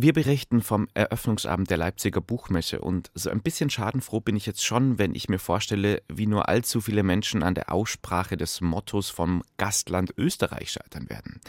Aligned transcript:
Wir 0.00 0.12
berichten 0.12 0.62
vom 0.62 0.86
Eröffnungsabend 0.94 1.70
der 1.70 1.76
Leipziger 1.76 2.20
Buchmesse 2.20 2.80
und 2.80 3.10
so 3.14 3.30
ein 3.30 3.42
bisschen 3.42 3.68
schadenfroh 3.68 4.20
bin 4.20 4.36
ich 4.36 4.46
jetzt 4.46 4.64
schon, 4.64 4.96
wenn 4.96 5.12
ich 5.12 5.28
mir 5.28 5.40
vorstelle, 5.40 6.02
wie 6.06 6.28
nur 6.28 6.48
allzu 6.48 6.80
viele 6.80 7.02
Menschen 7.02 7.42
an 7.42 7.56
der 7.56 7.72
Aussprache 7.72 8.36
des 8.36 8.60
Mottos 8.60 9.10
vom 9.10 9.42
Gastland 9.56 10.14
Österreich 10.16 10.70
scheitern 10.70 11.10
werden. 11.10 11.40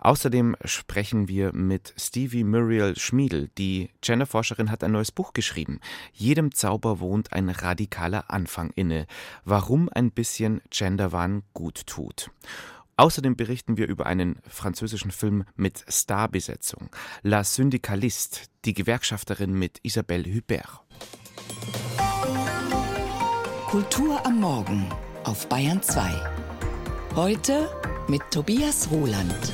Außerdem 0.00 0.54
sprechen 0.66 1.28
wir 1.28 1.54
mit 1.54 1.94
Stevie 1.96 2.44
Muriel 2.44 2.98
Schmiedel. 2.98 3.48
Die 3.56 3.88
Genderforscherin 4.02 4.70
hat 4.70 4.84
ein 4.84 4.92
neues 4.92 5.10
Buch 5.10 5.32
geschrieben. 5.32 5.80
Jedem 6.12 6.52
Zauber 6.52 7.00
wohnt 7.00 7.32
ein 7.32 7.48
radikaler 7.48 8.30
Anfang 8.30 8.70
inne. 8.74 9.06
Warum 9.46 9.88
ein 9.88 10.10
bisschen 10.10 10.60
Genderwahn 10.68 11.42
gut 11.54 11.86
tut. 11.86 12.30
Außerdem 12.96 13.36
berichten 13.36 13.76
wir 13.76 13.88
über 13.88 14.06
einen 14.06 14.38
französischen 14.46 15.10
Film 15.10 15.44
mit 15.56 15.84
Starbesetzung. 15.88 16.90
La 17.22 17.42
Syndicaliste, 17.44 18.40
die 18.64 18.74
Gewerkschafterin 18.74 19.52
mit 19.52 19.78
Isabelle 19.82 20.24
Hubert. 20.24 20.80
Kultur 23.66 24.24
am 24.26 24.40
Morgen 24.40 24.86
auf 25.24 25.48
Bayern 25.48 25.82
2. 25.82 26.10
Heute 27.14 27.70
mit 28.08 28.22
Tobias 28.30 28.90
Roland. 28.90 29.52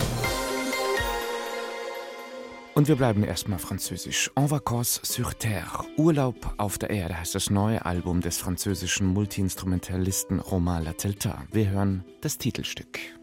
Und 2.74 2.86
wir 2.86 2.94
bleiben 2.94 3.24
erstmal 3.24 3.58
französisch. 3.58 4.30
En 4.36 4.50
vacances 4.50 5.00
sur 5.02 5.36
terre. 5.36 5.84
Urlaub 5.96 6.54
auf 6.58 6.78
der 6.78 6.90
Erde 6.90 7.18
heißt 7.18 7.34
das 7.34 7.50
neue 7.50 7.84
Album 7.84 8.20
des 8.20 8.38
französischen 8.38 9.08
Multiinstrumentalisten 9.08 10.38
Romain 10.38 10.84
Latelta. 10.84 11.44
Wir 11.50 11.70
hören 11.70 12.04
das 12.20 12.38
Titelstück. 12.38 13.17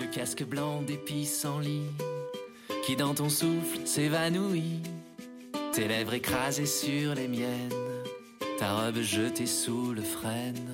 Le 0.00 0.06
casque 0.06 0.44
blanc 0.44 0.82
des 0.82 0.96
pissenlits 0.96 1.90
qui 2.84 2.96
dans 2.96 3.14
ton 3.14 3.28
souffle 3.28 3.86
s'évanouit. 3.86 4.82
Tes 5.72 5.88
lèvres 5.88 6.14
écrasées 6.14 6.66
sur 6.66 7.14
les 7.14 7.28
miennes, 7.28 7.72
ta 8.58 8.74
robe 8.74 9.00
jetée 9.00 9.46
sous 9.46 9.92
le 9.92 10.02
frêne, 10.02 10.68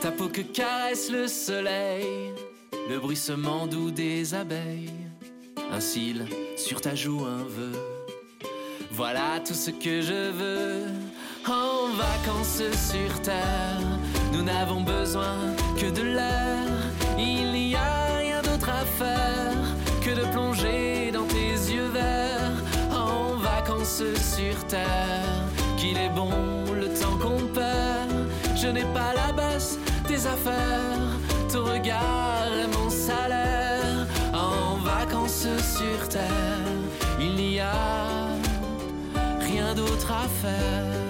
ta 0.00 0.10
peau 0.10 0.28
que 0.28 0.40
caresse 0.40 1.10
le 1.10 1.28
soleil, 1.28 2.32
le 2.88 2.98
bruissement 2.98 3.66
doux 3.66 3.90
des 3.90 4.34
abeilles, 4.34 4.90
un 5.70 5.80
cil 5.80 6.26
sur 6.56 6.80
ta 6.80 6.94
joue, 6.94 7.24
un 7.24 7.44
vœu. 7.44 7.72
Voilà 8.90 9.40
tout 9.46 9.54
ce 9.54 9.70
que 9.70 10.00
je 10.00 10.30
veux. 10.30 10.82
En 11.46 11.88
vacances 11.94 12.62
sur 12.90 13.22
terre, 13.22 13.98
nous 14.32 14.42
n'avons 14.42 14.80
besoin 14.80 15.36
que 15.78 15.90
de 15.90 16.02
l'air. 16.02 16.66
Il 17.18 17.52
n'y 17.52 17.74
a 17.74 17.93
de 20.14 20.24
plonger 20.32 21.10
dans 21.12 21.24
tes 21.24 21.52
yeux 21.72 21.88
verts. 21.88 22.58
En 22.92 23.36
vacances 23.36 24.02
sur 24.34 24.66
terre, 24.66 25.42
qu'il 25.76 25.96
est 25.96 26.10
bon 26.10 26.30
le 26.72 26.88
temps 26.88 27.16
qu'on 27.18 27.46
perd. 27.52 28.28
Je 28.56 28.68
n'ai 28.68 28.86
pas 28.94 29.12
la 29.14 29.32
bosse 29.32 29.78
des 30.08 30.26
affaires, 30.26 31.10
ton 31.52 31.64
regard 31.64 32.46
est 32.62 32.76
mon 32.76 32.90
salaire. 32.90 34.06
En 34.32 34.76
vacances 34.76 35.46
sur 35.76 36.08
terre, 36.08 36.78
il 37.20 37.34
n'y 37.34 37.60
a 37.60 38.28
rien 39.40 39.74
d'autre 39.74 40.12
à 40.12 40.28
faire. 40.42 41.04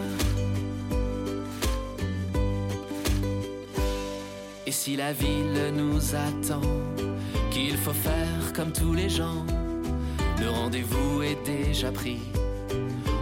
Et 4.66 4.72
si 4.72 4.96
la 4.96 5.12
ville 5.12 5.72
nous 5.74 6.14
attend, 6.14 6.62
qu'il 7.54 7.76
faut 7.76 7.92
faire 7.92 8.52
comme 8.52 8.72
tous 8.72 8.94
les 8.94 9.08
gens, 9.08 9.46
le 10.40 10.50
rendez-vous 10.50 11.22
est 11.22 11.38
déjà 11.46 11.92
pris. 11.92 12.18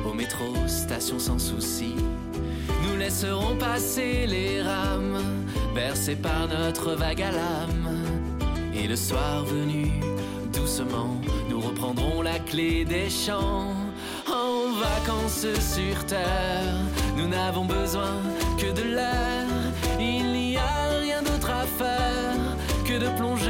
Au 0.09 0.15
métro, 0.15 0.47
station 0.67 1.19
sans 1.19 1.39
souci, 1.39 1.95
nous 2.83 2.97
laisserons 2.99 3.57
passer 3.57 4.27
les 4.27 4.63
rames, 4.63 5.21
bercés 5.75 6.17
par 6.17 6.48
notre 6.48 6.92
vague 6.92 7.21
à 7.21 7.31
l'âme. 7.31 7.91
Et 8.75 8.89
le 8.89 8.97
soir 8.97 9.45
venu, 9.45 9.92
doucement, 10.51 11.21
nous 11.51 11.61
reprendrons 11.61 12.23
la 12.23 12.39
clé 12.39 12.87
des 12.87 13.11
champs. 13.11 13.75
En 14.27 14.73
vacances 14.81 15.47
sur 15.75 16.07
terre, 16.07 16.79
nous 17.19 17.29
n'avons 17.29 17.67
besoin 17.67 18.17
que 18.57 18.73
de 18.73 18.95
l'air. 18.97 19.47
Il 20.01 20.33
n'y 20.33 20.57
a 20.57 20.89
rien 21.03 21.21
d'autre 21.21 21.51
à 21.51 21.67
faire 21.67 22.13
que 22.85 22.98
de 22.98 23.09
plonger 23.17 23.42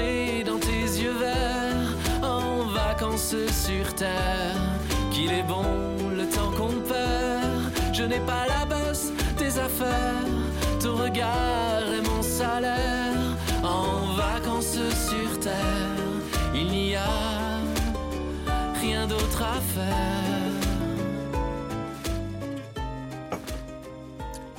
sur 3.51 3.95
terre, 3.95 4.57
qu'il 5.11 5.33
est 5.33 5.43
bon 5.43 5.65
le 6.15 6.27
temps 6.27 6.51
qu'on 6.57 6.75
perd. 6.87 7.73
Je 7.93 8.03
n'ai 8.03 8.21
pas 8.21 8.47
la 8.47 8.65
bosse 8.67 9.11
des 9.39 9.59
affaires, 9.59 10.27
ton 10.83 10.97
regard 10.97 11.83
est 11.97 12.07
mon 12.07 12.23
salaire. 12.23 13.37
En 13.63 14.15
vacances 14.17 14.79
sur 15.09 15.41
terre, 15.41 15.99
il 16.55 16.67
n'y 16.67 16.95
a 16.95 17.61
rien 18.81 19.07
d'autre 19.07 19.43
à 19.43 19.61
faire. 19.61 20.42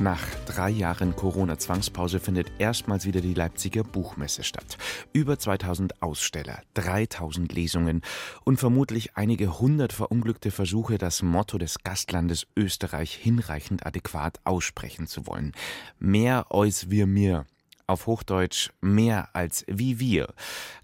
Nach 0.04 0.20
drei 0.46 0.70
Jahren 0.70 1.16
Corona-Zwangspause 1.16 2.20
findet 2.20 2.52
erstmals 2.60 3.06
wieder 3.06 3.22
die 3.22 3.34
Leipziger 3.34 3.86
Buchmesse 3.86 4.44
statt. 4.44 4.78
Über 5.14 5.40
2000 5.40 6.02
Aussteller, 6.02 6.62
3000 6.74 7.54
Lesungen 7.54 8.02
und 8.44 8.58
vermutlich 8.60 9.16
einige 9.16 9.62
hundert 9.62 9.94
verunglückte 9.94 10.52
Versuche, 10.52 10.98
das 10.98 11.22
Motto 11.22 11.58
des 11.58 11.84
Gastlandes 11.86 12.48
Österreich 12.58 13.14
hinreichend 13.14 13.86
adäquat 13.86 14.42
aussprechen 14.44 15.08
zu 15.08 15.26
wollen. 15.26 15.54
Mehr 16.00 16.48
als 16.50 16.90
wir 16.90 17.08
mir. 17.08 17.46
Auf 17.88 18.06
Hochdeutsch 18.06 18.72
mehr 18.82 19.30
als 19.32 19.64
wie 19.70 20.02
wir. 20.02 20.34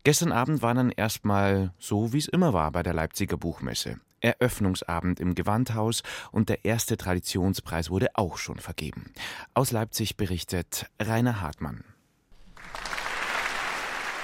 Gestern 0.05 0.31
Abend 0.31 0.61
war 0.61 0.73
dann 0.73 0.91
erstmal 0.91 1.73
so, 1.77 2.13
wie 2.13 2.19
es 2.19 2.29
immer 2.29 2.53
war 2.53 2.71
bei 2.71 2.83
der 2.83 2.93
Leipziger 2.93 3.35
Buchmesse. 3.35 3.99
Eröffnungsabend 4.21 5.19
im 5.19 5.35
Gewandhaus 5.35 6.03
und 6.31 6.49
der 6.49 6.65
erste 6.65 6.97
Traditionspreis 6.97 7.89
wurde 7.89 8.09
auch 8.15 8.37
schon 8.37 8.59
vergeben. 8.59 9.11
Aus 9.53 9.71
Leipzig 9.71 10.17
berichtet 10.17 10.85
Rainer 10.99 11.41
Hartmann. 11.41 11.83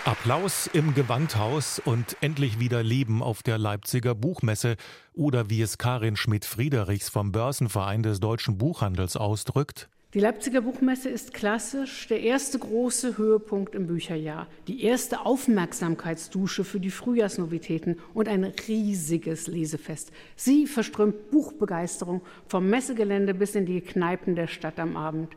Applaus 0.05 0.67
im 0.71 0.93
Gewandhaus 0.93 1.79
und 1.79 2.17
endlich 2.21 2.59
wieder 2.59 2.83
Leben 2.83 3.23
auf 3.23 3.41
der 3.41 3.57
Leipziger 3.57 4.13
Buchmesse 4.13 4.75
oder 5.15 5.49
wie 5.49 5.63
es 5.63 5.79
Karin 5.79 6.15
Schmidt-Friedrichs 6.15 7.09
vom 7.09 7.31
Börsenverein 7.31 8.03
des 8.03 8.19
deutschen 8.19 8.59
Buchhandels 8.59 9.17
ausdrückt. 9.17 9.89
Die 10.15 10.21
Leipziger 10.21 10.61
Buchmesse 10.61 11.09
ist 11.09 11.33
klassisch 11.33 12.07
der 12.07 12.21
erste 12.21 12.57
große 12.57 13.17
Höhepunkt 13.17 13.75
im 13.75 13.85
Bücherjahr, 13.87 14.47
die 14.65 14.85
erste 14.85 15.25
Aufmerksamkeitsdusche 15.25 16.63
für 16.63 16.79
die 16.79 16.89
Frühjahrsnovitäten 16.89 17.99
und 18.13 18.29
ein 18.29 18.45
riesiges 18.45 19.47
Lesefest. 19.47 20.13
Sie 20.37 20.67
verströmt 20.67 21.31
Buchbegeisterung 21.31 22.21
vom 22.47 22.69
Messegelände 22.69 23.33
bis 23.33 23.55
in 23.55 23.65
die 23.65 23.81
Kneipen 23.81 24.35
der 24.35 24.47
Stadt 24.47 24.79
am 24.79 24.95
Abend. 24.95 25.35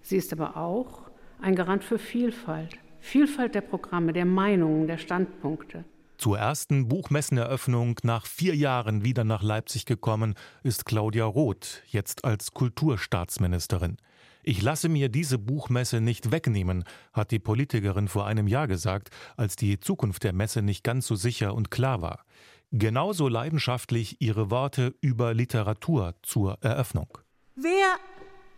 Sie 0.00 0.16
ist 0.16 0.32
aber 0.32 0.56
auch 0.56 1.10
ein 1.40 1.56
Garant 1.56 1.82
für 1.82 1.98
Vielfalt, 1.98 2.78
Vielfalt 3.00 3.56
der 3.56 3.62
Programme, 3.62 4.12
der 4.12 4.26
Meinungen, 4.26 4.86
der 4.86 4.98
Standpunkte. 4.98 5.84
Zur 6.18 6.38
ersten 6.38 6.86
Buchmesseneröffnung 6.86 7.96
nach 8.04 8.26
vier 8.26 8.54
Jahren 8.54 9.02
wieder 9.04 9.24
nach 9.24 9.42
Leipzig 9.42 9.86
gekommen 9.86 10.36
ist 10.62 10.84
Claudia 10.84 11.24
Roth, 11.24 11.82
jetzt 11.88 12.24
als 12.24 12.52
Kulturstaatsministerin. 12.52 13.96
Ich 14.42 14.62
lasse 14.62 14.88
mir 14.88 15.08
diese 15.08 15.38
Buchmesse 15.38 16.00
nicht 16.00 16.32
wegnehmen, 16.32 16.84
hat 17.12 17.30
die 17.30 17.38
Politikerin 17.38 18.08
vor 18.08 18.26
einem 18.26 18.46
Jahr 18.46 18.68
gesagt, 18.68 19.10
als 19.36 19.56
die 19.56 19.80
Zukunft 19.80 20.24
der 20.24 20.32
Messe 20.32 20.62
nicht 20.62 20.84
ganz 20.84 21.06
so 21.06 21.14
sicher 21.14 21.54
und 21.54 21.70
klar 21.70 22.00
war. 22.00 22.24
Genauso 22.72 23.28
leidenschaftlich 23.28 24.20
ihre 24.20 24.50
Worte 24.50 24.94
über 25.00 25.34
Literatur 25.34 26.14
zur 26.22 26.58
Eröffnung. 26.60 27.18
Wer 27.56 27.96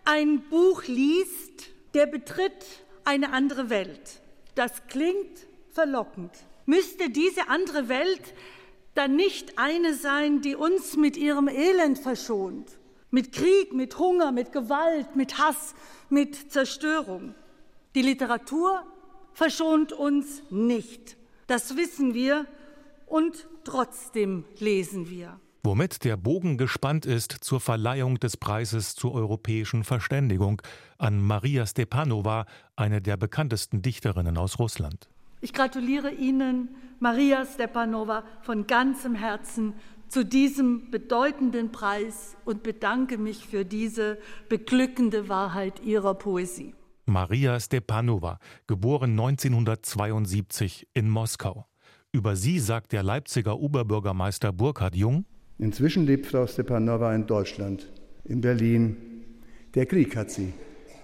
ein 0.05 0.43
Buch 0.51 0.85
liest, 0.87 1.71
der 1.95 2.07
betritt 2.07 2.65
eine 3.05 3.33
andere 3.33 3.71
Welt. 3.71 4.21
Das 4.55 4.87
klingt 4.87 5.47
verlockend. 5.71 6.31
Müsste 6.67 7.11
diese 7.11 7.49
andere 7.49 7.89
Welt 7.89 8.35
dann 8.95 9.17
nicht 9.17 9.59
eine 9.59 9.95
sein, 9.95 10.43
die 10.43 10.55
uns 10.55 10.97
mit 10.97 11.17
ihrem 11.17 11.49
Elend 11.49 11.99
verschont? 11.99 12.79
Mit 13.15 13.31
Krieg, 13.31 13.75
mit 13.75 13.99
Hunger, 13.99 14.33
mit 14.33 14.53
Gewalt, 14.53 15.17
mit 15.17 15.37
Hass, 15.37 15.75
mit 16.09 16.51
Zerstörung. 16.51 17.35
Die 17.95 18.01
Literatur 18.01 18.85
verschont 19.35 19.93
uns 19.93 20.43
nicht. 20.49 21.19
Das 21.47 21.77
wissen 21.77 22.15
wir 22.15 22.47
und 23.05 23.47
trotzdem 23.65 24.47
lesen 24.59 25.11
wir. 25.11 25.39
Womit 25.63 26.05
der 26.05 26.17
Bogen 26.17 26.57
gespannt 26.57 27.05
ist 27.05 27.33
zur 27.43 27.61
Verleihung 27.61 28.19
des 28.19 28.39
Preises 28.39 28.95
zur 28.95 29.13
europäischen 29.13 29.85
Verständigung 29.85 30.63
an 30.97 31.21
Maria 31.21 31.67
Stepanova, 31.67 32.47
eine 32.77 33.03
der 33.03 33.19
bekanntesten 33.19 33.83
Dichterinnen 33.83 34.39
aus 34.39 34.59
Russland. 34.59 35.11
Ich 35.43 35.53
gratuliere 35.53 36.13
Ihnen, 36.13 36.75
Maria 36.99 37.45
Stepanova, 37.45 38.25
von 38.41 38.67
ganzem 38.67 39.15
Herzen 39.15 39.75
zu 40.13 40.25
diesem 40.27 40.91
bedeutenden 40.91 41.73
Preis 41.73 42.37
und 42.45 42.63
bedanke 42.63 43.17
mich 43.17 43.47
für 43.47 43.65
diese 43.65 44.19
beglückende 44.51 45.31
Wahrheit 45.31 45.81
Ihrer 45.83 46.13
Poesie. 46.13 46.75
Maria 47.07 47.59
Stepanova, 47.59 48.39
geboren 48.67 49.13
1972 49.13 50.87
in 50.93 51.09
Moskau. 51.09 51.65
Über 52.13 52.37
sie 52.37 52.59
sagt 52.59 52.93
der 52.93 53.03
Leipziger 53.03 53.59
Oberbürgermeister 53.59 54.53
Burkhard 54.53 54.95
Jung: 54.95 55.25
Inzwischen 55.59 56.05
lebt 56.05 56.27
Frau 56.27 56.47
Stepanova 56.47 57.15
in 57.15 57.27
Deutschland, 57.27 57.91
in 58.25 58.43
Berlin. 58.43 58.99
Der 59.75 59.87
Krieg 59.87 60.15
hat 60.15 60.31
sie 60.31 60.53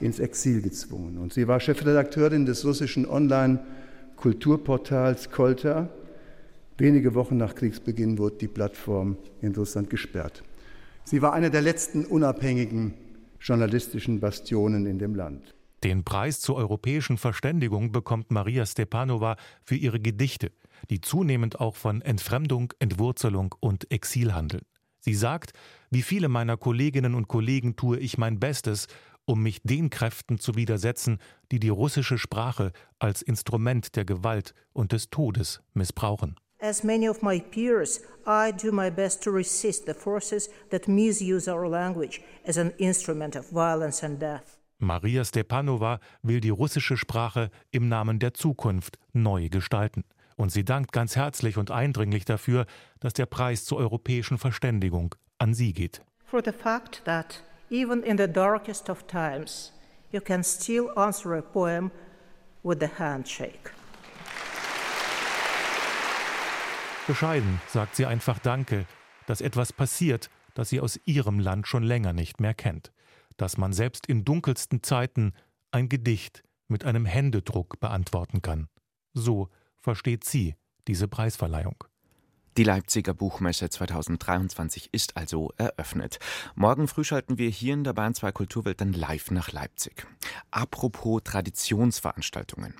ins 0.00 0.18
Exil 0.18 0.60
gezwungen 0.60 1.16
und 1.16 1.32
sie 1.32 1.48
war 1.48 1.60
Chefredakteurin 1.60 2.44
des 2.44 2.62
russischen 2.62 3.08
Online-Kulturportals 3.08 5.30
Kolta 5.30 5.88
Wenige 6.78 7.14
Wochen 7.14 7.36
nach 7.36 7.56
Kriegsbeginn 7.56 8.18
wurde 8.18 8.36
die 8.36 8.46
Plattform 8.46 9.16
in 9.42 9.52
Russland 9.52 9.90
gesperrt. 9.90 10.44
Sie 11.02 11.20
war 11.22 11.32
eine 11.32 11.50
der 11.50 11.60
letzten 11.60 12.04
unabhängigen 12.04 12.94
journalistischen 13.40 14.20
Bastionen 14.20 14.86
in 14.86 15.00
dem 15.00 15.16
Land. 15.16 15.56
Den 15.82 16.04
Preis 16.04 16.40
zur 16.40 16.54
europäischen 16.54 17.18
Verständigung 17.18 17.90
bekommt 17.90 18.30
Maria 18.30 18.64
Stepanova 18.64 19.36
für 19.64 19.74
ihre 19.74 19.98
Gedichte, 19.98 20.52
die 20.88 21.00
zunehmend 21.00 21.60
auch 21.60 21.74
von 21.74 22.00
Entfremdung, 22.00 22.72
Entwurzelung 22.78 23.56
und 23.58 23.90
Exil 23.90 24.32
handeln. 24.32 24.62
Sie 25.00 25.14
sagt, 25.14 25.52
wie 25.90 26.02
viele 26.02 26.28
meiner 26.28 26.56
Kolleginnen 26.56 27.14
und 27.14 27.26
Kollegen 27.26 27.74
tue 27.74 27.98
ich 27.98 28.18
mein 28.18 28.38
Bestes, 28.38 28.86
um 29.24 29.42
mich 29.42 29.62
den 29.62 29.90
Kräften 29.90 30.38
zu 30.38 30.54
widersetzen, 30.54 31.18
die 31.50 31.58
die 31.58 31.68
russische 31.70 32.18
Sprache 32.18 32.72
als 33.00 33.22
Instrument 33.22 33.96
der 33.96 34.04
Gewalt 34.04 34.54
und 34.72 34.92
des 34.92 35.10
Todes 35.10 35.60
missbrauchen. 35.74 36.36
As 36.60 36.82
many 36.82 37.06
of 37.06 37.22
my 37.22 37.38
peers, 37.38 38.00
I 38.26 38.50
do 38.50 38.72
my 38.72 38.90
best 38.90 39.22
to 39.22 39.30
resist 39.30 39.86
the 39.86 39.94
forces 39.94 40.48
that 40.70 40.88
misuse 40.88 41.46
our 41.46 41.68
language 41.68 42.20
as 42.44 42.56
an 42.56 42.72
instrument 42.78 43.36
of 43.36 43.48
violence 43.48 44.02
and 44.02 44.18
death. 44.18 44.58
Maria 44.80 45.24
Stepanova 45.24 46.00
will 46.22 46.40
die 46.40 46.50
russische 46.50 46.96
Sprache 46.96 47.50
im 47.70 47.88
Namen 47.88 48.18
der 48.18 48.34
Zukunft 48.34 48.98
neu 49.12 49.48
gestalten. 49.48 50.02
Und 50.36 50.50
sie 50.50 50.64
dankt 50.64 50.92
ganz 50.92 51.14
herzlich 51.14 51.58
und 51.58 51.70
eindringlich 51.70 52.24
dafür, 52.24 52.66
dass 52.98 53.12
der 53.12 53.26
Preis 53.26 53.64
zur 53.64 53.78
europäischen 53.78 54.36
Verständigung 54.36 55.14
an 55.38 55.54
sie 55.54 55.72
geht. 55.72 56.02
For 56.24 56.42
the 56.44 56.52
fact 56.52 57.04
that 57.04 57.40
even 57.70 58.02
in 58.02 58.18
the 58.18 58.26
darkest 58.26 58.90
of 58.90 59.06
times 59.06 59.72
you 60.10 60.20
can 60.20 60.42
still 60.42 60.90
answer 60.96 61.34
a 61.34 61.42
poem 61.42 61.92
with 62.64 62.82
a 62.82 62.98
handshake. 62.98 63.70
Bescheiden 67.08 67.58
sagt 67.68 67.96
sie 67.96 68.04
einfach 68.04 68.38
Danke, 68.38 68.84
dass 69.26 69.40
etwas 69.40 69.72
passiert, 69.72 70.28
das 70.52 70.68
sie 70.68 70.78
aus 70.78 71.00
ihrem 71.06 71.38
Land 71.40 71.66
schon 71.66 71.82
länger 71.82 72.12
nicht 72.12 72.38
mehr 72.38 72.52
kennt, 72.52 72.92
dass 73.38 73.56
man 73.56 73.72
selbst 73.72 74.06
in 74.06 74.26
dunkelsten 74.26 74.82
Zeiten 74.82 75.32
ein 75.70 75.88
Gedicht 75.88 76.44
mit 76.68 76.84
einem 76.84 77.06
Händedruck 77.06 77.80
beantworten 77.80 78.42
kann. 78.42 78.68
So 79.14 79.48
versteht 79.78 80.24
sie 80.24 80.54
diese 80.86 81.08
Preisverleihung. 81.08 81.82
Die 82.58 82.64
Leipziger 82.64 83.14
Buchmesse 83.14 83.70
2023 83.70 84.88
ist 84.90 85.16
also 85.16 85.52
eröffnet. 85.58 86.18
Morgen 86.56 86.88
früh 86.88 87.04
schalten 87.04 87.38
wir 87.38 87.48
hier 87.48 87.72
in 87.72 87.84
der 87.84 87.92
Bahn 87.92 88.14
2 88.14 88.32
Kulturwelt 88.32 88.80
dann 88.80 88.92
live 88.92 89.30
nach 89.30 89.52
Leipzig. 89.52 90.08
Apropos 90.50 91.20
Traditionsveranstaltungen. 91.22 92.74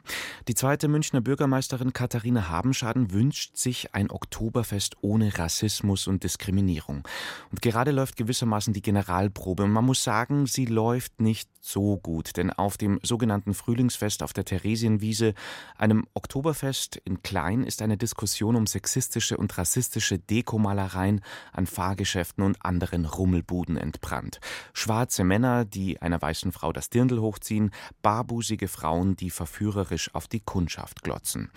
Die 0.48 0.56
zweite 0.56 0.88
Münchner 0.88 1.20
Bürgermeisterin 1.20 1.92
Katharina 1.92 2.48
Habenschaden 2.48 3.12
wünscht 3.12 3.56
sich 3.56 3.94
ein 3.94 4.10
Oktoberfest 4.10 4.96
ohne 5.00 5.38
Rassismus 5.38 6.08
und 6.08 6.24
Diskriminierung. 6.24 7.06
Und 7.52 7.62
gerade 7.62 7.92
läuft 7.92 8.16
gewissermaßen 8.16 8.72
die 8.72 8.82
Generalprobe. 8.82 9.62
Und 9.62 9.70
man 9.70 9.84
muss 9.84 10.02
sagen, 10.02 10.46
sie 10.46 10.66
läuft 10.66 11.20
nicht 11.20 11.48
so 11.60 11.98
gut. 11.98 12.36
Denn 12.36 12.50
auf 12.50 12.78
dem 12.78 12.98
sogenannten 13.04 13.54
Frühlingsfest 13.54 14.24
auf 14.24 14.32
der 14.32 14.44
Theresienwiese, 14.44 15.34
einem 15.76 16.04
Oktoberfest 16.14 16.96
in 16.96 17.22
Klein, 17.22 17.62
ist 17.62 17.80
eine 17.80 17.96
Diskussion 17.96 18.56
um 18.56 18.66
sexistische 18.66 19.36
und 19.36 19.56
rassistische 19.56 19.67
rassistische 19.68 20.18
Dekomalereien 20.18 21.20
an 21.52 21.66
Fahrgeschäften 21.66 22.42
und 22.42 22.56
anderen 22.64 23.04
Rummelbuden 23.04 23.76
entbrannt. 23.76 24.40
Schwarze 24.72 25.24
Männer, 25.24 25.66
die 25.66 26.00
einer 26.00 26.22
weißen 26.22 26.52
Frau 26.52 26.72
das 26.72 26.88
Dirndl 26.88 27.20
hochziehen, 27.20 27.70
barbusige 28.00 28.66
Frauen, 28.66 29.14
die 29.16 29.28
verführerisch 29.28 30.14
auf 30.14 30.26
die 30.26 30.40
Kundschaft 30.40 31.02
glotzen. 31.02 31.50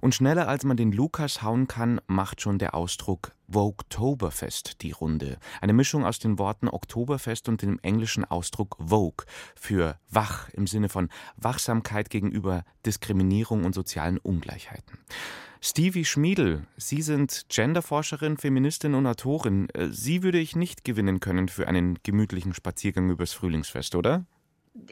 Und 0.00 0.16
schneller 0.16 0.48
als 0.48 0.64
man 0.64 0.76
den 0.76 0.90
Lukas 0.90 1.42
hauen 1.42 1.68
kann, 1.68 2.00
macht 2.08 2.40
schon 2.40 2.58
der 2.58 2.74
Ausdruck 2.74 3.30
Vogtoberfest 3.48 4.82
die 4.82 4.92
Runde. 4.92 5.38
Eine 5.60 5.72
Mischung 5.72 6.04
aus 6.04 6.18
den 6.18 6.38
Worten 6.38 6.68
Oktoberfest 6.68 7.48
und 7.48 7.62
dem 7.62 7.78
englischen 7.80 8.24
Ausdruck 8.24 8.76
Vogue 8.78 9.26
für 9.54 9.98
wach 10.08 10.48
im 10.50 10.66
Sinne 10.66 10.88
von 10.88 11.08
Wachsamkeit 11.36 12.10
gegenüber 12.10 12.64
Diskriminierung 12.86 13.64
und 13.64 13.74
sozialen 13.74 14.18
Ungleichheiten. 14.18 14.98
Stevie 15.64 16.04
Schmiedel, 16.04 16.66
Sie 16.76 17.02
sind 17.02 17.46
Genderforscherin, 17.48 18.36
Feministin 18.36 18.94
und 18.94 19.06
Autorin. 19.06 19.68
Äh, 19.70 19.90
Sie 19.90 20.24
würde 20.24 20.38
ich 20.38 20.56
nicht 20.56 20.84
gewinnen 20.84 21.20
können 21.20 21.48
für 21.48 21.68
einen 21.68 22.00
gemütlichen 22.02 22.52
Spaziergang 22.52 23.10
übers 23.10 23.32
Frühlingsfest, 23.32 23.94
oder? 23.94 24.24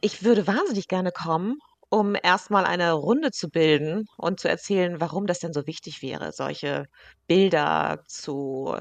Ich 0.00 0.22
würde 0.22 0.46
wahnsinnig 0.46 0.86
gerne 0.86 1.10
kommen, 1.10 1.58
um 1.90 2.16
erstmal 2.22 2.64
eine 2.64 2.92
Runde 2.92 3.32
zu 3.32 3.50
bilden 3.50 4.06
und 4.16 4.40
zu 4.40 4.48
erzählen, 4.48 5.00
warum 5.00 5.26
das 5.26 5.40
denn 5.40 5.52
so 5.52 5.66
wichtig 5.66 6.02
wäre, 6.02 6.32
solche 6.32 6.86
Bilder 7.26 8.04
zu 8.08 8.76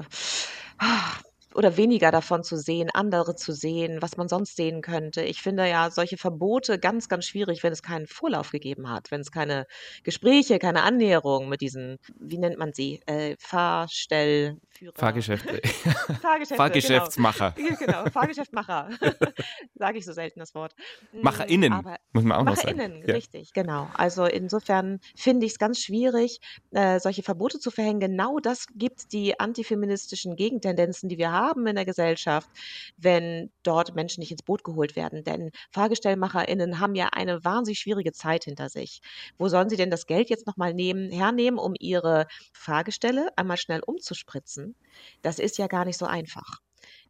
oder 1.54 1.76
weniger 1.76 2.10
davon 2.10 2.42
zu 2.42 2.56
sehen, 2.56 2.90
andere 2.92 3.34
zu 3.34 3.52
sehen, 3.52 4.00
was 4.00 4.16
man 4.16 4.28
sonst 4.28 4.56
sehen 4.56 4.82
könnte. 4.82 5.22
Ich 5.22 5.42
finde 5.42 5.68
ja 5.68 5.90
solche 5.90 6.16
Verbote 6.16 6.78
ganz, 6.78 7.08
ganz 7.08 7.26
schwierig, 7.26 7.62
wenn 7.62 7.72
es 7.72 7.82
keinen 7.82 8.06
Vorlauf 8.06 8.50
gegeben 8.50 8.88
hat, 8.88 9.10
wenn 9.10 9.20
es 9.20 9.32
keine 9.32 9.66
Gespräche, 10.04 10.58
keine 10.58 10.82
Annäherung 10.82 11.48
mit 11.48 11.60
diesen, 11.60 11.98
wie 12.18 12.38
nennt 12.38 12.58
man 12.58 12.72
sie, 12.72 13.00
äh, 13.06 13.36
Fahrstell, 13.38 14.58
Führer. 14.70 14.94
Fahrgeschäfte. 14.96 15.60
Fahrgeschäfte 16.22 16.56
Fahrgeschäftsmacher. 16.56 17.54
Genau, 17.60 17.76
genau 17.78 18.10
Fahrgeschäftmacher. 18.10 18.88
Sage 19.74 19.98
ich 19.98 20.06
so 20.06 20.12
selten 20.12 20.40
das 20.40 20.54
Wort. 20.54 20.74
Mm, 21.12 21.22
MacherInnen, 21.22 21.72
Aber 21.72 21.96
muss 22.12 22.24
man 22.24 22.38
auch 22.38 22.44
noch 22.44 22.56
sagen. 22.56 22.78
MacherInnen, 22.78 23.06
ja. 23.06 23.14
richtig, 23.14 23.52
genau. 23.52 23.88
Also 23.94 24.24
insofern 24.24 25.00
finde 25.16 25.46
ich 25.46 25.52
es 25.52 25.58
ganz 25.58 25.80
schwierig, 25.80 26.40
äh, 26.70 26.98
solche 26.98 27.22
Verbote 27.22 27.58
zu 27.58 27.70
verhängen. 27.70 28.00
Genau 28.00 28.38
das 28.38 28.66
gibt 28.74 29.12
die 29.12 29.38
antifeministischen 29.38 30.36
Gegentendenzen, 30.36 31.08
die 31.08 31.18
wir 31.18 31.30
haben 31.30 31.39
in 31.66 31.74
der 31.76 31.84
Gesellschaft, 31.84 32.48
wenn 32.96 33.50
dort 33.62 33.94
Menschen 33.94 34.20
nicht 34.20 34.32
ins 34.32 34.42
Boot 34.42 34.64
geholt 34.64 34.96
werden. 34.96 35.24
Denn 35.24 35.50
FahrgestellmacherInnen 35.72 36.80
haben 36.80 36.94
ja 36.94 37.08
eine 37.12 37.44
wahnsinnig 37.44 37.80
schwierige 37.80 38.12
Zeit 38.12 38.44
hinter 38.44 38.68
sich. 38.68 39.00
Wo 39.38 39.48
sollen 39.48 39.68
sie 39.68 39.76
denn 39.76 39.90
das 39.90 40.06
Geld 40.06 40.30
jetzt 40.30 40.46
nochmal 40.46 40.74
nehmen, 40.74 41.10
hernehmen, 41.10 41.58
um 41.58 41.74
ihre 41.78 42.26
Fahrgestelle 42.52 43.28
einmal 43.36 43.56
schnell 43.56 43.80
umzuspritzen? 43.84 44.76
das 45.22 45.38
ist 45.38 45.58
ja 45.58 45.66
gar 45.66 45.84
nicht 45.84 45.98
so 45.98 46.06
einfach 46.06 46.60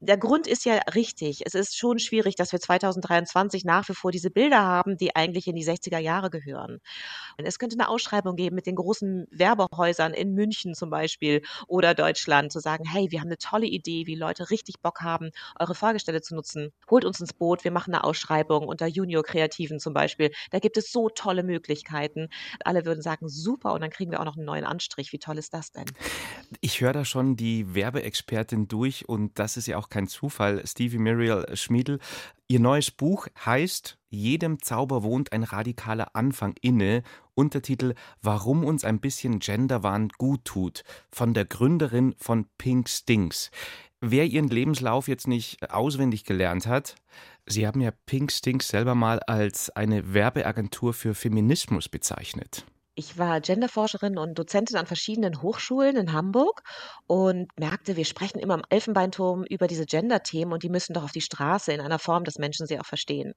der 0.00 0.16
Grund 0.16 0.46
ist 0.46 0.64
ja 0.64 0.80
richtig. 0.94 1.42
Es 1.44 1.54
ist 1.54 1.76
schon 1.76 1.98
schwierig, 1.98 2.34
dass 2.34 2.52
wir 2.52 2.60
2023 2.60 3.64
nach 3.64 3.88
wie 3.88 3.94
vor 3.94 4.10
diese 4.10 4.30
Bilder 4.30 4.62
haben, 4.62 4.96
die 4.96 5.14
eigentlich 5.14 5.46
in 5.46 5.54
die 5.54 5.64
60er 5.64 5.98
Jahre 5.98 6.30
gehören. 6.30 6.80
Und 7.38 7.44
es 7.44 7.58
könnte 7.58 7.76
eine 7.78 7.88
Ausschreibung 7.88 8.34
geben 8.36 8.56
mit 8.56 8.66
den 8.66 8.76
großen 8.76 9.26
Werbehäusern 9.30 10.14
in 10.14 10.32
München 10.32 10.74
zum 10.74 10.88
Beispiel 10.88 11.42
oder 11.66 11.94
Deutschland, 11.94 12.50
zu 12.50 12.60
sagen, 12.60 12.84
hey, 12.86 13.10
wir 13.10 13.20
haben 13.20 13.28
eine 13.28 13.36
tolle 13.36 13.66
Idee, 13.66 14.06
wie 14.06 14.14
Leute 14.14 14.50
richtig 14.50 14.80
Bock 14.80 15.02
haben, 15.02 15.30
eure 15.58 15.74
Fahrgestelle 15.74 16.22
zu 16.22 16.34
nutzen. 16.34 16.72
Holt 16.90 17.04
uns 17.04 17.20
ins 17.20 17.34
Boot, 17.34 17.64
wir 17.64 17.70
machen 17.70 17.92
eine 17.92 18.04
Ausschreibung 18.04 18.66
unter 18.66 18.86
Junior-Kreativen 18.86 19.80
zum 19.80 19.92
Beispiel. 19.92 20.30
Da 20.50 20.58
gibt 20.60 20.78
es 20.78 20.90
so 20.90 21.10
tolle 21.10 21.42
Möglichkeiten. 21.42 22.28
Alle 22.64 22.86
würden 22.86 23.02
sagen, 23.02 23.28
super, 23.28 23.74
und 23.74 23.82
dann 23.82 23.90
kriegen 23.90 24.10
wir 24.10 24.20
auch 24.20 24.24
noch 24.24 24.36
einen 24.36 24.46
neuen 24.46 24.64
Anstrich. 24.64 25.12
Wie 25.12 25.18
toll 25.18 25.36
ist 25.36 25.52
das 25.52 25.72
denn? 25.72 25.84
Ich 26.62 26.80
höre 26.80 26.94
da 26.94 27.04
schon 27.04 27.36
die 27.36 27.74
Werbeexpertin 27.74 28.66
durch 28.66 29.06
und 29.06 29.38
das 29.38 29.58
ist 29.58 29.66
ja 29.66 29.76
auch 29.76 29.89
kein 29.90 30.06
Zufall, 30.06 30.66
Stevie 30.66 30.98
Muriel 30.98 31.44
Schmiedel. 31.54 31.98
Ihr 32.48 32.60
neues 32.60 32.90
Buch 32.90 33.26
heißt 33.44 33.98
Jedem 34.08 34.60
Zauber 34.60 35.04
wohnt 35.04 35.32
ein 35.32 35.44
radikaler 35.44 36.16
Anfang 36.16 36.54
inne. 36.60 37.02
Untertitel 37.34 37.94
Warum 38.22 38.64
uns 38.64 38.84
ein 38.84 39.00
bisschen 39.00 39.38
Genderwahn 39.38 40.08
gut 40.18 40.44
tut. 40.44 40.82
Von 41.12 41.32
der 41.32 41.44
Gründerin 41.44 42.14
von 42.18 42.46
Pink 42.58 42.88
Stinks. 42.88 43.50
Wer 44.00 44.26
ihren 44.26 44.48
Lebenslauf 44.48 45.08
jetzt 45.08 45.28
nicht 45.28 45.70
auswendig 45.70 46.24
gelernt 46.24 46.66
hat, 46.66 46.96
Sie 47.46 47.66
haben 47.66 47.80
ja 47.80 47.90
Pink 48.06 48.32
Stinks 48.32 48.68
selber 48.68 48.94
mal 48.94 49.20
als 49.20 49.70
eine 49.70 50.14
Werbeagentur 50.14 50.94
für 50.94 51.14
Feminismus 51.14 51.88
bezeichnet. 51.88 52.64
Ich 53.00 53.16
war 53.16 53.40
Genderforscherin 53.40 54.18
und 54.18 54.38
Dozentin 54.38 54.76
an 54.76 54.84
verschiedenen 54.84 55.40
Hochschulen 55.40 55.96
in 55.96 56.12
Hamburg 56.12 56.60
und 57.06 57.48
merkte, 57.58 57.96
wir 57.96 58.04
sprechen 58.04 58.38
immer 58.38 58.56
im 58.56 58.62
Elfenbeinturm 58.68 59.44
über 59.44 59.68
diese 59.68 59.86
Gender-Themen 59.86 60.52
und 60.52 60.62
die 60.62 60.68
müssen 60.68 60.92
doch 60.92 61.04
auf 61.04 61.12
die 61.12 61.22
Straße 61.22 61.72
in 61.72 61.80
einer 61.80 61.98
Form, 61.98 62.24
dass 62.24 62.36
Menschen 62.36 62.66
sie 62.66 62.78
auch 62.78 62.84
verstehen. 62.84 63.32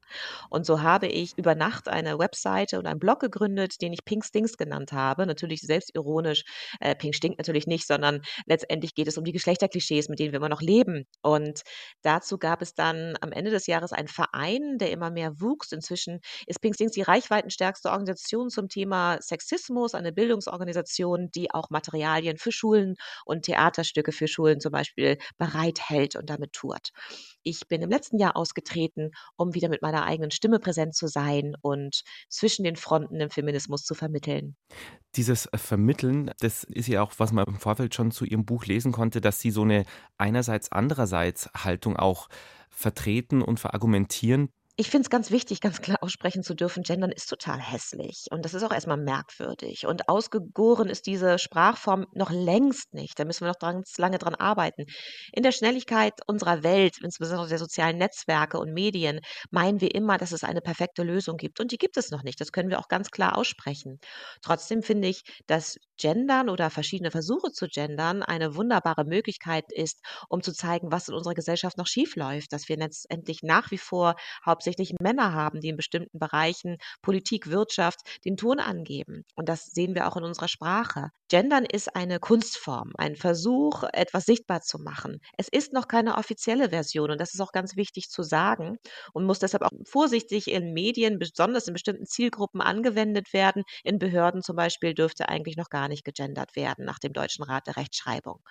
Und 0.49 0.65
so 0.65 0.81
habe 0.81 1.07
ich 1.07 1.37
über 1.37 1.55
Nacht 1.55 1.87
eine 1.87 2.19
Webseite 2.19 2.77
und 2.77 2.87
einen 2.87 2.99
Blog 2.99 3.21
gegründet, 3.21 3.81
den 3.81 3.93
ich 3.93 4.03
Pink 4.03 4.25
Stinks 4.25 4.57
genannt 4.57 4.91
habe. 4.91 5.25
Natürlich 5.25 5.61
selbstironisch. 5.61 6.43
Äh, 6.81 6.95
Pink 6.95 7.15
stinkt 7.15 7.37
natürlich 7.37 7.65
nicht, 7.65 7.87
sondern 7.87 8.19
letztendlich 8.45 8.95
geht 8.95 9.07
es 9.07 9.17
um 9.17 9.23
die 9.23 9.31
Geschlechterklischees, 9.31 10.09
mit 10.09 10.19
denen 10.19 10.33
wir 10.33 10.39
immer 10.39 10.49
noch 10.49 10.61
leben. 10.61 11.05
Und 11.21 11.61
dazu 12.01 12.37
gab 12.37 12.61
es 12.61 12.73
dann 12.73 13.15
am 13.21 13.31
Ende 13.31 13.49
des 13.49 13.67
Jahres 13.67 13.93
einen 13.93 14.09
Verein, 14.09 14.77
der 14.77 14.91
immer 14.91 15.09
mehr 15.09 15.39
wuchs. 15.39 15.71
Inzwischen 15.71 16.19
ist 16.47 16.59
Pink 16.59 16.75
Stinks 16.75 16.91
die 16.91 17.01
reichweitenstärkste 17.01 17.91
Organisation 17.91 18.49
zum 18.49 18.67
Thema 18.67 19.19
Sexismus 19.21 19.52
Sexismus, 19.53 19.93
eine 19.93 20.11
Bildungsorganisation, 20.11 21.29
die 21.33 21.51
auch 21.51 21.69
Materialien 21.69 22.37
für 22.37 22.51
Schulen 22.51 22.95
und 23.25 23.43
Theaterstücke 23.43 24.11
für 24.11 24.27
Schulen 24.27 24.59
zum 24.59 24.71
Beispiel 24.71 25.17
bereithält 25.37 26.15
und 26.15 26.29
damit 26.29 26.53
tourt. 26.53 26.89
Ich 27.43 27.67
bin 27.67 27.81
im 27.81 27.89
letzten 27.89 28.17
Jahr 28.17 28.35
ausgetreten, 28.35 29.11
um 29.37 29.53
wieder 29.53 29.69
mit 29.69 29.81
meiner 29.81 30.05
eigenen 30.05 30.31
Stimme 30.31 30.59
präsent 30.59 30.95
zu 30.95 31.07
sein 31.07 31.55
und 31.61 32.01
zwischen 32.29 32.63
den 32.63 32.75
Fronten 32.75 33.19
im 33.19 33.29
Feminismus 33.29 33.83
zu 33.83 33.93
vermitteln. 33.93 34.55
Dieses 35.15 35.47
Vermitteln, 35.53 36.31
das 36.39 36.63
ist 36.63 36.87
ja 36.87 37.03
auch, 37.03 37.13
was 37.17 37.31
man 37.31 37.45
im 37.45 37.59
Vorfeld 37.59 37.93
schon 37.93 38.11
zu 38.11 38.25
Ihrem 38.25 38.45
Buch 38.45 38.65
lesen 38.65 38.91
konnte, 38.91 39.21
dass 39.21 39.39
Sie 39.39 39.51
so 39.51 39.61
eine 39.61 39.85
einerseits 40.17 40.71
andererseits 40.71 41.49
Haltung 41.53 41.97
auch 41.97 42.27
vertreten 42.69 43.43
und 43.43 43.59
verargumentieren. 43.59 44.49
Ich 44.75 44.89
finde 44.89 45.05
es 45.05 45.11
ganz 45.11 45.29
wichtig, 45.29 45.61
ganz 45.61 45.81
klar 45.81 45.97
aussprechen 46.01 46.41
zu 46.41 46.55
dürfen, 46.55 46.81
Gendern 46.81 47.11
ist 47.11 47.27
total 47.29 47.59
hässlich 47.59 48.25
und 48.31 48.43
das 48.43 48.55
ist 48.55 48.63
auch 48.63 48.71
erstmal 48.71 48.97
merkwürdig 48.97 49.85
und 49.85 50.09
ausgegoren 50.09 50.89
ist 50.89 51.05
diese 51.05 51.37
Sprachform 51.37 52.07
noch 52.13 52.31
längst 52.31 52.91
nicht. 52.95 53.19
Da 53.19 53.25
müssen 53.25 53.41
wir 53.41 53.49
noch 53.49 53.55
dran, 53.59 53.83
lange 53.97 54.17
dran 54.17 54.33
arbeiten. 54.33 54.85
In 55.31 55.43
der 55.43 55.51
Schnelligkeit 55.51 56.13
unserer 56.25 56.63
Welt, 56.63 56.97
insbesondere 57.03 57.49
der 57.49 57.59
sozialen 57.59 57.99
Netzwerke 57.99 58.57
und 58.57 58.73
Medien, 58.73 59.19
meinen 59.51 59.79
wir 59.79 59.93
immer, 59.93 60.17
dass 60.17 60.31
es 60.31 60.43
eine 60.43 60.61
perfekte 60.61 61.03
Lösung 61.03 61.37
gibt 61.37 61.59
und 61.59 61.71
die 61.71 61.77
gibt 61.77 61.95
es 61.97 62.09
noch 62.09 62.23
nicht. 62.23 62.41
Das 62.41 62.51
können 62.51 62.69
wir 62.71 62.79
auch 62.79 62.87
ganz 62.87 63.11
klar 63.11 63.37
aussprechen. 63.37 63.99
Trotzdem 64.41 64.81
finde 64.81 65.07
ich, 65.07 65.21
dass 65.47 65.77
Gendern 65.97 66.49
oder 66.49 66.69
verschiedene 66.71 67.11
Versuche 67.11 67.51
zu 67.51 67.67
gendern 67.67 68.23
eine 68.23 68.55
wunderbare 68.55 69.05
Möglichkeit 69.05 69.65
ist, 69.71 69.99
um 70.29 70.41
zu 70.41 70.51
zeigen, 70.51 70.91
was 70.91 71.07
in 71.07 71.13
unserer 71.13 71.35
Gesellschaft 71.35 71.77
noch 71.77 71.87
schief 71.87 72.15
läuft, 72.15 72.51
dass 72.53 72.67
wir 72.69 72.77
letztendlich 72.77 73.43
nach 73.43 73.69
wie 73.71 73.77
vor 73.77 74.15
hauptsächlich 74.45 74.62
hauptsächlich 74.63 74.95
Männer 75.01 75.33
haben, 75.33 75.59
die 75.59 75.67
in 75.67 75.75
bestimmten 75.75 76.19
Bereichen 76.19 76.77
Politik, 77.01 77.49
Wirtschaft 77.49 77.99
den 78.23 78.37
Ton 78.37 78.59
angeben. 78.59 79.25
Und 79.35 79.49
das 79.49 79.65
sehen 79.65 79.93
wir 79.93 80.07
auch 80.07 80.15
in 80.15 80.23
unserer 80.23 80.47
Sprache. 80.47 81.11
Gendern 81.33 81.65
ist 81.65 81.95
eine 81.95 82.19
Kunstform, 82.19 82.91
ein 82.95 83.15
Versuch, 83.15 83.81
etwas 83.91 84.25
sichtbar 84.25 84.61
zu 84.61 84.77
machen. 84.77 85.19
Es 85.35 85.47
ist 85.47 85.73
noch 85.73 85.87
keine 85.87 86.17
offizielle 86.17 86.69
Version 86.69 87.09
und 87.09 87.19
das 87.19 87.33
ist 87.33 87.39
auch 87.41 87.51
ganz 87.51 87.75
wichtig 87.75 88.09
zu 88.09 88.21
sagen 88.21 88.77
und 89.13 89.25
muss 89.25 89.39
deshalb 89.39 89.63
auch 89.63 89.71
vorsichtig 89.83 90.47
in 90.47 90.73
Medien, 90.73 91.17
besonders 91.17 91.67
in 91.67 91.73
bestimmten 91.73 92.05
Zielgruppen 92.05 92.61
angewendet 92.61 93.33
werden. 93.33 93.63
In 93.83 93.97
Behörden 93.97 94.43
zum 94.43 94.55
Beispiel 94.55 94.93
dürfte 94.93 95.27
eigentlich 95.27 95.57
noch 95.57 95.69
gar 95.69 95.87
nicht 95.87 96.03
gegendert 96.05 96.55
werden 96.55 96.85
nach 96.85 96.99
dem 96.99 97.13
Deutschen 97.13 97.43
Rat 97.43 97.65
der 97.65 97.77
Rechtschreibung. 97.77 98.43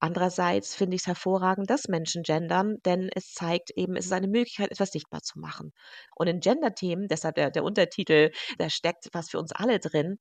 Andererseits 0.00 0.74
finde 0.74 0.96
ich 0.96 1.02
es 1.02 1.06
hervorragend, 1.06 1.70
dass 1.70 1.88
Menschen 1.88 2.22
gendern, 2.24 2.76
denn 2.84 3.08
es 3.14 3.32
zeigt 3.32 3.70
eben, 3.76 3.96
es 3.96 4.06
ist 4.06 4.12
eine 4.12 4.28
Möglichkeit, 4.28 4.70
etwas 4.70 4.90
sichtbar 4.90 5.22
zu 5.22 5.38
machen. 5.38 5.72
Und 6.16 6.26
in 6.28 6.40
Gender-Themen, 6.40 7.08
deshalb 7.08 7.36
der, 7.36 7.50
der 7.50 7.64
Untertitel, 7.64 8.30
da 8.58 8.68
steckt 8.68 9.08
was 9.12 9.30
für 9.30 9.38
uns 9.38 9.52
alle 9.52 9.78
drin. 9.78 10.18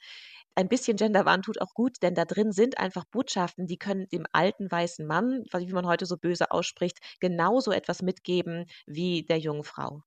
Ein 0.55 0.69
bisschen 0.69 0.95
Genderwahn 0.95 1.41
tut 1.41 1.59
auch 1.59 1.73
gut, 1.73 1.97
denn 2.01 2.15
da 2.15 2.23
drin 2.23 2.53
sind 2.53 2.77
einfach 2.77 3.03
Botschaften, 3.03 3.67
die 3.67 3.77
können 3.77 4.07
dem 4.07 4.25
alten 4.31 4.71
weißen 4.71 5.05
Mann, 5.05 5.43
wie 5.53 5.73
man 5.73 5.85
heute 5.85 6.05
so 6.05 6.15
böse 6.17 6.51
ausspricht, 6.51 6.99
genauso 7.19 7.71
etwas 7.73 8.01
mitgeben 8.01 8.65
wie 8.85 9.23
der 9.23 9.39
jungen 9.39 9.63
Frau. 9.65 10.03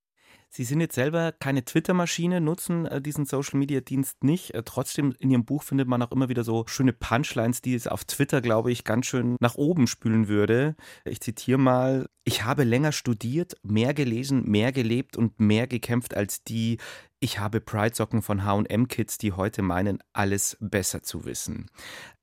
Sie 0.56 0.62
sind 0.62 0.80
jetzt 0.80 0.94
selber 0.94 1.32
keine 1.32 1.64
Twitter-Maschine, 1.64 2.40
nutzen 2.40 2.86
äh, 2.86 3.02
diesen 3.02 3.26
Social-Media-Dienst 3.26 4.22
nicht. 4.22 4.54
Äh, 4.54 4.62
trotzdem 4.64 5.12
in 5.18 5.30
Ihrem 5.30 5.44
Buch 5.44 5.64
findet 5.64 5.88
man 5.88 6.00
auch 6.00 6.12
immer 6.12 6.28
wieder 6.28 6.44
so 6.44 6.64
schöne 6.68 6.92
Punchlines, 6.92 7.60
die 7.60 7.74
es 7.74 7.88
auf 7.88 8.04
Twitter, 8.04 8.40
glaube 8.40 8.70
ich, 8.70 8.84
ganz 8.84 9.06
schön 9.06 9.36
nach 9.40 9.56
oben 9.56 9.88
spülen 9.88 10.28
würde. 10.28 10.76
Ich 11.04 11.20
zitiere 11.20 11.58
mal, 11.58 12.08
ich 12.22 12.44
habe 12.44 12.62
länger 12.62 12.92
studiert, 12.92 13.54
mehr 13.64 13.94
gelesen, 13.94 14.48
mehr 14.48 14.70
gelebt 14.70 15.16
und 15.16 15.40
mehr 15.40 15.66
gekämpft 15.66 16.16
als 16.16 16.44
die. 16.44 16.78
Ich 17.18 17.40
habe 17.40 17.60
Pride-Socken 17.60 18.22
von 18.22 18.44
H&M-Kids, 18.44 19.18
die 19.18 19.32
heute 19.32 19.62
meinen, 19.62 19.98
alles 20.12 20.56
besser 20.60 21.02
zu 21.02 21.24
wissen. 21.24 21.68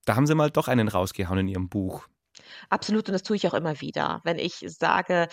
Da 0.05 0.15
haben 0.15 0.25
Sie 0.25 0.35
mal 0.35 0.51
doch 0.51 0.69
einen 0.69 0.87
rausgehauen 0.87 1.39
in 1.39 1.47
Ihrem 1.49 1.67
Buch. 1.67 2.07
Absolut, 2.69 3.07
und 3.09 3.13
das 3.13 3.23
tue 3.23 3.35
ich 3.35 3.47
auch 3.47 3.53
immer 3.53 3.81
wieder. 3.81 4.21
Wenn 4.23 4.37
ich 4.39 4.63
sage, 4.67 5.27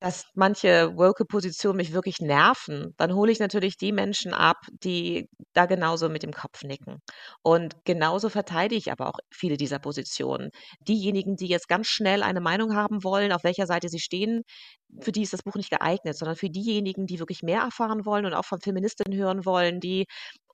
dass 0.00 0.24
manche 0.34 0.96
Woke-Positionen 0.96 1.76
mich 1.76 1.92
wirklich 1.92 2.20
nerven, 2.20 2.94
dann 2.96 3.14
hole 3.14 3.30
ich 3.32 3.38
natürlich 3.38 3.76
die 3.76 3.92
Menschen 3.92 4.32
ab, 4.32 4.56
die 4.82 5.28
da 5.52 5.66
genauso 5.66 6.08
mit 6.08 6.22
dem 6.22 6.32
Kopf 6.32 6.62
nicken. 6.64 7.02
Und 7.42 7.76
genauso 7.84 8.30
verteidige 8.30 8.78
ich 8.78 8.90
aber 8.92 9.08
auch 9.08 9.18
viele 9.30 9.56
dieser 9.58 9.78
Positionen. 9.78 10.50
Diejenigen, 10.88 11.36
die 11.36 11.48
jetzt 11.48 11.68
ganz 11.68 11.86
schnell 11.88 12.22
eine 12.22 12.40
Meinung 12.40 12.74
haben 12.74 13.04
wollen, 13.04 13.32
auf 13.32 13.44
welcher 13.44 13.66
Seite 13.66 13.88
sie 13.90 14.00
stehen, 14.00 14.42
für 15.00 15.12
die 15.12 15.22
ist 15.22 15.32
das 15.32 15.42
Buch 15.42 15.54
nicht 15.54 15.70
geeignet, 15.70 16.16
sondern 16.16 16.36
für 16.36 16.50
diejenigen, 16.50 17.06
die 17.06 17.18
wirklich 17.20 17.42
mehr 17.42 17.60
erfahren 17.62 18.04
wollen 18.06 18.26
und 18.26 18.34
auch 18.34 18.44
von 18.44 18.60
Feministinnen 18.60 19.16
hören 19.18 19.44
wollen, 19.44 19.80
die 19.80 20.06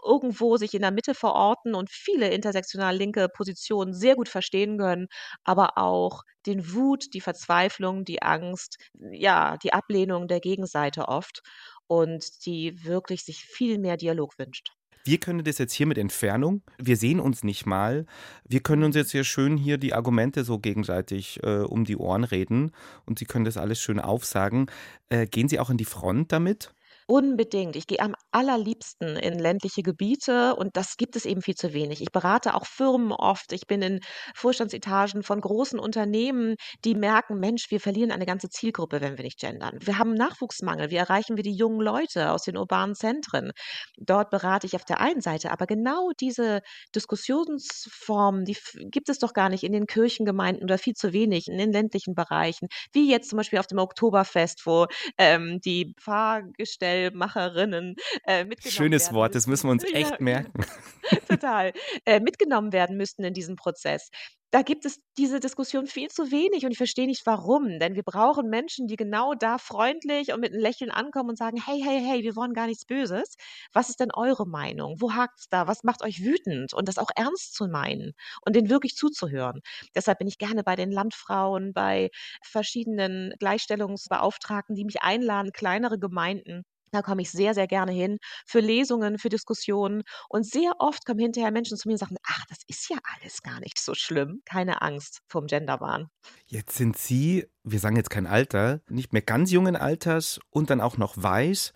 irgendwo 0.04 0.56
sich 0.56 0.74
in 0.74 0.82
der 0.82 0.90
Mitte 0.90 1.14
verorten 1.14 1.74
und 1.74 1.90
viele 1.90 2.28
intersektional 2.30 2.96
linke 2.96 3.28
Positionen 3.28 3.92
sehr 3.94 4.16
gut 4.16 4.28
verstehen 4.28 4.78
können, 4.78 5.06
aber 5.44 5.78
auch 5.78 6.22
den 6.46 6.72
Wut, 6.72 7.14
die 7.14 7.20
Verzweiflung, 7.20 8.04
die 8.04 8.22
Angst, 8.22 8.78
ja, 9.10 9.56
die 9.58 9.72
Ablehnung 9.72 10.28
der 10.28 10.40
Gegenseite 10.40 11.08
oft 11.08 11.40
und 11.86 12.46
die 12.46 12.84
wirklich 12.84 13.24
sich 13.24 13.44
viel 13.44 13.78
mehr 13.78 13.96
Dialog 13.96 14.38
wünscht. 14.38 14.70
Wir 15.06 15.18
können 15.18 15.44
das 15.44 15.58
jetzt 15.58 15.72
hier 15.72 15.86
mit 15.86 15.98
Entfernung, 15.98 16.62
wir 16.78 16.96
sehen 16.96 17.20
uns 17.20 17.44
nicht 17.44 17.64
mal. 17.64 18.06
Wir 18.44 18.58
können 18.58 18.82
uns 18.82 18.96
jetzt 18.96 19.12
hier 19.12 19.22
schön 19.22 19.56
hier 19.56 19.78
die 19.78 19.94
Argumente 19.94 20.42
so 20.42 20.58
gegenseitig 20.58 21.38
äh, 21.44 21.60
um 21.60 21.84
die 21.84 21.96
Ohren 21.96 22.24
reden 22.24 22.72
und 23.04 23.20
Sie 23.20 23.24
können 23.24 23.44
das 23.44 23.56
alles 23.56 23.80
schön 23.80 24.00
aufsagen. 24.00 24.66
Äh, 25.08 25.26
gehen 25.26 25.48
Sie 25.48 25.60
auch 25.60 25.70
in 25.70 25.76
die 25.76 25.84
Front 25.84 26.32
damit? 26.32 26.74
Unbedingt. 27.08 27.76
Ich 27.76 27.86
gehe 27.86 28.00
am 28.00 28.16
allerliebsten 28.32 29.16
in 29.16 29.38
ländliche 29.38 29.82
Gebiete 29.82 30.56
und 30.56 30.76
das 30.76 30.96
gibt 30.96 31.14
es 31.14 31.25
eben 31.25 31.40
viel 31.40 31.54
zu 31.54 31.72
wenig. 31.72 32.00
Ich 32.02 32.10
berate 32.10 32.54
auch 32.54 32.66
Firmen 32.66 33.12
oft. 33.12 33.52
Ich 33.52 33.68
bin 33.68 33.80
in 33.80 34.00
Vorstandsetagen 34.34 35.22
von 35.22 35.40
großen 35.40 35.78
Unternehmen, 35.78 36.56
die 36.84 36.96
merken, 36.96 37.38
Mensch, 37.38 37.70
wir 37.70 37.78
verlieren 37.78 38.10
eine 38.10 38.26
ganze 38.26 38.48
Zielgruppe, 38.48 39.00
wenn 39.00 39.16
wir 39.18 39.25
nicht 39.25 39.38
gendern. 39.38 39.78
Wir 39.80 39.98
haben 39.98 40.14
Nachwuchsmangel. 40.14 40.90
Wie 40.90 40.96
erreichen 40.96 41.36
wir 41.36 41.44
die 41.44 41.54
jungen 41.54 41.80
Leute 41.80 42.32
aus 42.32 42.42
den 42.42 42.56
urbanen 42.56 42.96
Zentren? 42.96 43.52
Dort 43.98 44.30
berate 44.30 44.66
ich 44.66 44.75
auf 44.75 44.84
der 44.84 45.00
einen 45.00 45.20
Seite, 45.20 45.52
aber 45.52 45.66
genau 45.66 46.10
diese 46.18 46.60
Diskussionsformen, 46.92 48.44
die 48.44 48.56
gibt 48.90 49.08
es 49.10 49.18
doch 49.20 49.32
gar 49.32 49.48
nicht 49.48 49.62
in 49.62 49.72
den 49.72 49.86
Kirchengemeinden 49.86 50.64
oder 50.64 50.76
viel 50.76 50.94
zu 50.94 51.12
wenig 51.12 51.46
in 51.46 51.56
den 51.56 51.70
ländlichen 51.70 52.16
Bereichen. 52.16 52.66
Wie 52.92 53.08
jetzt 53.08 53.30
zum 53.30 53.36
Beispiel 53.36 53.60
auf 53.60 53.68
dem 53.68 53.78
Oktoberfest, 53.78 54.66
wo 54.66 54.86
ähm, 55.18 55.60
die 55.64 55.94
Fahrgestelle 56.00 56.95
Cocktailmacherinnen 56.96 57.96
äh, 58.26 58.44
mitgenommen 58.44 58.76
Schönes 58.76 59.04
werden 59.06 59.14
Wort, 59.14 59.34
das 59.34 59.46
müssen 59.46 59.68
wir 59.68 59.72
uns 59.72 59.84
echt 59.84 60.10
ja, 60.10 60.16
merken. 60.18 60.64
Total. 61.28 61.72
Äh, 62.04 62.20
mitgenommen 62.20 62.72
werden 62.72 62.96
müssten 62.96 63.24
in 63.24 63.34
diesem 63.34 63.56
Prozess 63.56 64.10
da 64.52 64.62
gibt 64.62 64.86
es 64.86 65.00
diese 65.18 65.40
Diskussion 65.40 65.86
viel 65.86 66.08
zu 66.08 66.30
wenig 66.30 66.64
und 66.64 66.70
ich 66.70 66.78
verstehe 66.78 67.06
nicht 67.06 67.26
warum. 67.26 67.78
Denn 67.78 67.94
wir 67.94 68.02
brauchen 68.04 68.48
Menschen, 68.48 68.86
die 68.86 68.96
genau 68.96 69.34
da 69.34 69.58
freundlich 69.58 70.32
und 70.32 70.40
mit 70.40 70.52
einem 70.52 70.62
Lächeln 70.62 70.90
ankommen 70.90 71.30
und 71.30 71.38
sagen, 71.38 71.60
hey, 71.62 71.80
hey, 71.82 72.00
hey, 72.00 72.22
wir 72.22 72.36
wollen 72.36 72.54
gar 72.54 72.66
nichts 72.66 72.86
Böses. 72.86 73.36
Was 73.72 73.88
ist 73.90 74.00
denn 74.00 74.12
eure 74.14 74.46
Meinung? 74.46 74.96
Wo 75.00 75.12
hakt 75.14 75.40
es 75.40 75.48
da? 75.48 75.66
Was 75.66 75.82
macht 75.84 76.02
euch 76.02 76.22
wütend? 76.24 76.72
Und 76.74 76.88
das 76.88 76.98
auch 76.98 77.10
ernst 77.16 77.54
zu 77.54 77.66
meinen 77.68 78.12
und 78.44 78.56
denen 78.56 78.70
wirklich 78.70 78.94
zuzuhören. 78.96 79.60
Deshalb 79.94 80.18
bin 80.20 80.28
ich 80.28 80.38
gerne 80.38 80.62
bei 80.62 80.76
den 80.76 80.90
Landfrauen, 80.92 81.72
bei 81.74 82.10
verschiedenen 82.42 83.34
Gleichstellungsbeauftragten, 83.38 84.74
die 84.76 84.84
mich 84.84 85.02
einladen, 85.02 85.52
kleinere 85.52 85.98
Gemeinden 85.98 86.62
da 86.92 87.02
komme 87.02 87.20
ich 87.22 87.30
sehr, 87.30 87.52
sehr 87.52 87.66
gerne 87.66 87.92
hin 87.92 88.18
für 88.46 88.60
Lesungen, 88.60 89.18
für 89.18 89.28
Diskussionen. 89.28 90.02
Und 90.28 90.46
sehr 90.46 90.72
oft 90.78 91.04
kommen 91.04 91.18
hinterher 91.20 91.50
Menschen 91.50 91.76
zu 91.76 91.88
mir 91.88 91.94
und 91.94 91.98
sagen, 91.98 92.16
ach, 92.24 92.44
das 92.48 92.58
ist 92.68 92.88
ja 92.88 92.96
alles 93.16 93.42
gar 93.42 93.60
nicht 93.60 93.78
so 93.78 93.94
schlimm. 93.94 94.36
Keine 94.45 94.83
Angst 94.83 95.23
vom 95.28 95.47
Genderwahn. 95.47 96.09
Jetzt 96.47 96.76
sind 96.76 96.97
Sie, 96.97 97.47
wir 97.64 97.81
sagen 97.81 97.97
jetzt 97.97 98.11
kein 98.11 98.26
Alter, 98.26 98.81
nicht 98.88 99.12
mehr 99.12 99.23
ganz 99.23 99.50
jungen 99.50 99.76
Alters 99.76 100.40
und 100.50 100.71
dann 100.71 100.81
auch 100.81 100.97
noch 100.99 101.14
weiß. 101.16 101.73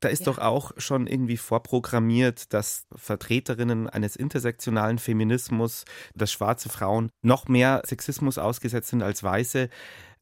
Da 0.00 0.08
ist 0.08 0.20
ja. 0.20 0.32
doch 0.32 0.38
auch 0.38 0.72
schon 0.78 1.06
irgendwie 1.06 1.36
vorprogrammiert, 1.36 2.54
dass 2.54 2.86
Vertreterinnen 2.94 3.88
eines 3.88 4.16
intersektionalen 4.16 4.98
Feminismus, 4.98 5.84
dass 6.14 6.32
schwarze 6.32 6.70
Frauen 6.70 7.10
noch 7.20 7.48
mehr 7.48 7.82
Sexismus 7.84 8.38
ausgesetzt 8.38 8.88
sind 8.88 9.02
als 9.02 9.22
Weiße 9.22 9.68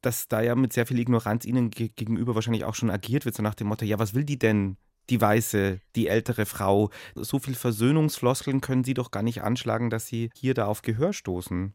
dass 0.01 0.29
da 0.29 0.41
ja 0.41 0.55
mit 0.55 0.71
sehr 0.71 0.85
viel 0.85 0.97
Ignoranz 0.97 1.43
ihnen 1.43 1.71
gegenüber 1.71 2.35
wahrscheinlich 2.35 2.63
auch 2.63 2.75
schon 2.75 2.89
agiert 2.89 3.25
wird, 3.25 3.35
so 3.35 3.43
nach 3.43 3.55
dem 3.55 3.67
Motto, 3.67 3.83
ja, 3.83 3.99
was 3.99 4.13
will 4.13 4.23
die 4.23 4.39
denn? 4.39 4.77
die 5.09 5.19
Weiße, 5.19 5.79
die 5.95 6.07
ältere 6.07 6.45
Frau. 6.45 6.91
So 7.15 7.39
viel 7.39 7.55
Versöhnungsfloskeln 7.55 8.61
können 8.61 8.83
Sie 8.83 8.93
doch 8.93 9.11
gar 9.11 9.23
nicht 9.23 9.41
anschlagen, 9.41 9.89
dass 9.89 10.07
Sie 10.07 10.29
hier 10.35 10.53
da 10.53 10.65
auf 10.65 10.81
Gehör 10.81 11.13
stoßen. 11.13 11.73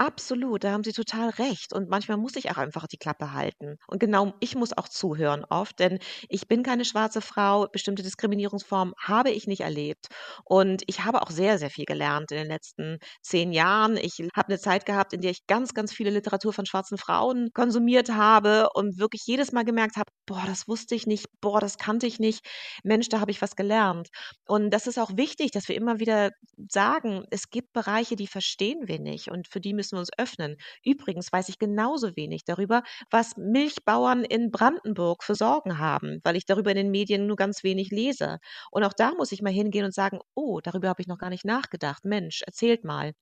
Absolut, 0.00 0.62
da 0.62 0.70
haben 0.72 0.84
Sie 0.84 0.92
total 0.92 1.30
recht. 1.30 1.72
Und 1.72 1.88
manchmal 1.88 2.18
muss 2.18 2.36
ich 2.36 2.50
auch 2.52 2.56
einfach 2.56 2.86
die 2.86 2.98
Klappe 2.98 3.32
halten. 3.32 3.78
Und 3.88 3.98
genau 3.98 4.32
ich 4.38 4.54
muss 4.54 4.72
auch 4.76 4.88
zuhören 4.88 5.44
oft, 5.50 5.78
denn 5.80 5.98
ich 6.28 6.46
bin 6.46 6.62
keine 6.62 6.84
schwarze 6.84 7.20
Frau. 7.20 7.66
Bestimmte 7.72 8.04
Diskriminierungsformen 8.04 8.94
habe 9.00 9.30
ich 9.30 9.48
nicht 9.48 9.60
erlebt. 9.62 10.06
Und 10.44 10.82
ich 10.86 11.04
habe 11.04 11.20
auch 11.22 11.30
sehr, 11.30 11.58
sehr 11.58 11.70
viel 11.70 11.84
gelernt 11.84 12.30
in 12.30 12.38
den 12.38 12.46
letzten 12.46 12.98
zehn 13.22 13.52
Jahren. 13.52 13.96
Ich 13.96 14.18
habe 14.36 14.48
eine 14.48 14.60
Zeit 14.60 14.86
gehabt, 14.86 15.12
in 15.14 15.20
der 15.20 15.32
ich 15.32 15.46
ganz, 15.48 15.74
ganz 15.74 15.92
viele 15.92 16.10
Literatur 16.10 16.52
von 16.52 16.64
schwarzen 16.66 16.96
Frauen 16.96 17.50
konsumiert 17.52 18.10
habe 18.10 18.68
und 18.74 18.98
wirklich 19.00 19.22
jedes 19.26 19.50
Mal 19.50 19.64
gemerkt 19.64 19.96
habe, 19.96 20.12
boah, 20.26 20.44
das 20.46 20.68
wusste 20.68 20.94
ich 20.94 21.06
nicht, 21.08 21.26
boah, 21.40 21.58
das 21.60 21.76
kannte 21.76 22.06
ich 22.06 22.20
nicht. 22.20 22.46
Mensch, 22.84 23.08
da 23.08 23.18
habe 23.20 23.32
ich 23.32 23.42
was 23.42 23.56
gelernt. 23.56 24.08
Und 24.46 24.70
das 24.70 24.86
ist 24.86 24.98
auch 24.98 25.16
wichtig, 25.16 25.50
dass 25.50 25.68
wir 25.68 25.74
immer 25.76 25.98
wieder 25.98 26.30
sagen, 26.68 27.24
es 27.30 27.50
gibt 27.50 27.72
Bereiche, 27.72 28.16
die 28.16 28.26
verstehen 28.26 28.86
wir 28.86 28.98
nicht 29.00 29.28
und 29.30 29.48
für 29.48 29.60
die 29.60 29.74
müssen 29.74 29.87
müssen 29.92 29.98
uns 30.00 30.10
öffnen. 30.18 30.56
Übrigens 30.84 31.32
weiß 31.32 31.48
ich 31.48 31.58
genauso 31.58 32.16
wenig 32.16 32.44
darüber, 32.44 32.82
was 33.10 33.36
Milchbauern 33.36 34.24
in 34.24 34.50
Brandenburg 34.50 35.24
für 35.24 35.34
Sorgen 35.34 35.78
haben, 35.78 36.20
weil 36.24 36.36
ich 36.36 36.46
darüber 36.46 36.70
in 36.70 36.76
den 36.76 36.90
Medien 36.90 37.26
nur 37.26 37.36
ganz 37.36 37.62
wenig 37.64 37.90
lese. 37.90 38.38
Und 38.70 38.84
auch 38.84 38.92
da 38.92 39.12
muss 39.14 39.32
ich 39.32 39.42
mal 39.42 39.52
hingehen 39.52 39.84
und 39.84 39.94
sagen, 39.94 40.20
oh, 40.34 40.60
darüber 40.60 40.88
habe 40.88 41.00
ich 41.02 41.08
noch 41.08 41.18
gar 41.18 41.30
nicht 41.30 41.44
nachgedacht. 41.44 42.04
Mensch, 42.04 42.42
erzählt 42.42 42.84
mal. 42.84 43.12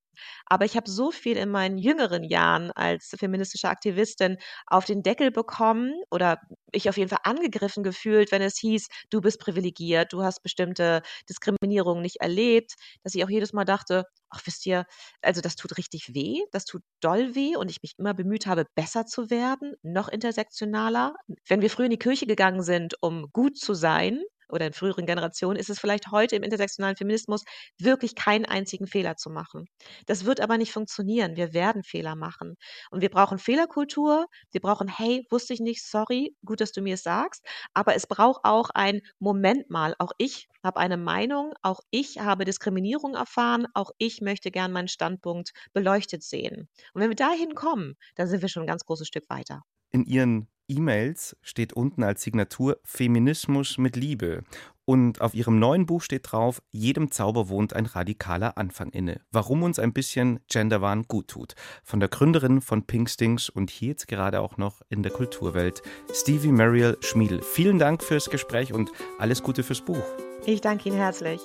Aber 0.46 0.64
ich 0.64 0.76
habe 0.76 0.90
so 0.90 1.11
viel 1.11 1.37
in 1.37 1.50
meinen 1.50 1.78
jüngeren 1.78 2.25
Jahren 2.25 2.70
als 2.73 3.14
feministische 3.18 3.68
Aktivistin 3.68 4.37
auf 4.66 4.85
den 4.85 5.02
Deckel 5.02 5.30
bekommen 5.30 5.94
oder 6.11 6.40
ich 6.73 6.88
auf 6.88 6.96
jeden 6.96 7.08
Fall 7.11 7.20
angegriffen 7.25 7.82
gefühlt, 7.82 8.32
wenn 8.32 8.42
es 8.42 8.58
hieß, 8.58 8.88
du 9.11 9.20
bist 9.20 9.40
privilegiert, 9.40 10.12
du 10.12 10.23
hast 10.23 10.42
bestimmte 10.42 11.02
Diskriminierungen 11.28 12.02
nicht 12.02 12.16
erlebt, 12.20 12.75
dass 13.02 13.14
ich 13.14 13.25
auch 13.25 13.30
jedes 13.30 13.52
Mal 13.52 13.64
dachte, 13.64 14.04
ach 14.30 14.40
wisst 14.44 14.66
ihr, 14.66 14.85
also 15.23 15.40
das 15.40 15.56
tut 15.56 15.76
richtig 15.78 16.14
weh, 16.14 16.42
das 16.52 16.64
tut 16.64 16.82
doll 17.00 17.35
weh 17.35 17.56
und 17.56 17.70
ich 17.70 17.82
mich 17.82 17.94
immer 17.99 18.14
bemüht 18.14 18.46
habe, 18.46 18.64
besser 18.75 19.06
zu 19.06 19.30
werden, 19.30 19.75
noch 19.82 20.08
intersektionaler. 20.08 21.14
Wenn 21.49 21.62
wir 21.62 21.70
früher 21.70 21.87
in 21.87 21.90
die 21.92 21.99
Kirche 21.99 22.26
gegangen 22.26 22.62
sind, 22.62 22.94
um 23.02 23.30
gut 23.32 23.56
zu 23.58 23.75
sein, 23.75 24.23
oder 24.48 24.66
in 24.66 24.72
früheren 24.72 25.06
Generationen 25.06 25.58
ist 25.58 25.70
es 25.70 25.78
vielleicht 25.78 26.10
heute 26.10 26.36
im 26.36 26.42
intersektionalen 26.42 26.96
Feminismus 26.96 27.44
wirklich 27.78 28.14
keinen 28.14 28.44
einzigen 28.44 28.86
Fehler 28.86 29.16
zu 29.16 29.30
machen. 29.30 29.66
Das 30.06 30.24
wird 30.24 30.40
aber 30.40 30.58
nicht 30.58 30.72
funktionieren. 30.72 31.36
Wir 31.36 31.52
werden 31.52 31.82
Fehler 31.82 32.16
machen. 32.16 32.56
Und 32.90 33.00
wir 33.00 33.10
brauchen 33.10 33.38
Fehlerkultur. 33.38 34.26
Wir 34.50 34.60
brauchen, 34.60 34.88
hey, 34.88 35.26
wusste 35.30 35.54
ich 35.54 35.60
nicht, 35.60 35.84
sorry, 35.84 36.34
gut, 36.44 36.60
dass 36.60 36.72
du 36.72 36.82
mir 36.82 36.94
es 36.94 37.02
sagst. 37.02 37.46
Aber 37.74 37.94
es 37.94 38.06
braucht 38.06 38.40
auch 38.44 38.70
ein 38.74 39.00
Moment 39.18 39.70
mal. 39.70 39.94
Auch 39.98 40.12
ich 40.18 40.48
habe 40.62 40.80
eine 40.80 40.96
Meinung. 40.96 41.52
Auch 41.62 41.80
ich 41.90 42.18
habe 42.18 42.44
Diskriminierung 42.44 43.14
erfahren. 43.14 43.66
Auch 43.74 43.90
ich 43.98 44.20
möchte 44.20 44.50
gern 44.50 44.72
meinen 44.72 44.88
Standpunkt 44.88 45.50
beleuchtet 45.72 46.22
sehen. 46.22 46.68
Und 46.92 47.00
wenn 47.00 47.10
wir 47.10 47.16
dahin 47.16 47.54
kommen, 47.54 47.94
dann 48.14 48.28
sind 48.28 48.42
wir 48.42 48.48
schon 48.48 48.64
ein 48.64 48.68
ganz 48.68 48.84
großes 48.84 49.08
Stück 49.08 49.28
weiter. 49.28 49.62
In 49.90 50.04
Ihren 50.04 50.48
E-Mails 50.68 51.37
steht 51.42 51.73
unten 51.73 52.02
als 52.02 52.23
Signatur 52.23 52.78
Feminismus 52.85 53.78
mit 53.78 53.96
Liebe. 53.96 54.42
Und 54.85 55.20
auf 55.20 55.35
ihrem 55.35 55.58
neuen 55.58 55.85
Buch 55.85 56.00
steht 56.00 56.30
drauf, 56.30 56.62
jedem 56.70 57.11
Zauber 57.11 57.49
wohnt 57.49 57.75
ein 57.75 57.87
radikaler 57.87 58.56
Anfang 58.56 58.90
inne. 58.90 59.20
Warum 59.32 59.64
uns 59.64 59.80
ein 59.80 59.92
bisschen 59.92 60.38
Genderwahn 60.49 61.02
gut 61.08 61.28
tut. 61.28 61.54
Von 61.82 61.99
der 61.99 62.08
Gründerin 62.08 62.61
von 62.61 62.87
Pinkstings 62.87 63.49
und 63.49 63.70
hier 63.70 63.88
jetzt 63.88 64.06
gerade 64.06 64.40
auch 64.40 64.58
noch 64.58 64.82
in 64.88 65.02
der 65.02 65.11
Kulturwelt, 65.11 65.82
Stevie 66.12 66.52
Mariel 66.52 66.96
Schmiedl. 67.00 67.42
Vielen 67.42 67.80
Dank 67.80 68.02
fürs 68.02 68.30
Gespräch 68.30 68.73
und 68.73 68.92
alles 69.18 69.42
Gute 69.42 69.64
fürs 69.64 69.80
Buch. 69.80 70.04
Ich 70.44 70.61
danke 70.61 70.88
Ihnen 70.88 70.99
herzlich. 70.99 71.40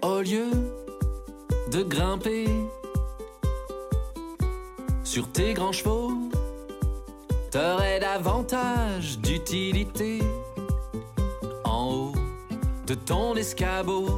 Au 0.00 0.20
lieu 0.20 0.44
de 1.72 1.88
grimper 1.88 2.70
sur 5.02 5.32
tes 5.32 5.54
grands 5.54 5.72
chevaux 5.72 6.23
t'aurais 7.54 8.00
davantage 8.00 9.20
d'utilité 9.20 10.18
en 11.62 11.88
haut 11.88 12.12
de 12.84 12.94
ton 12.94 13.36
escabeau. 13.36 14.08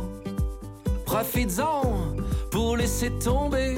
Profites-en 1.05 2.17
pour 2.51 2.79
laisser 2.79 3.11
tomber 3.19 3.77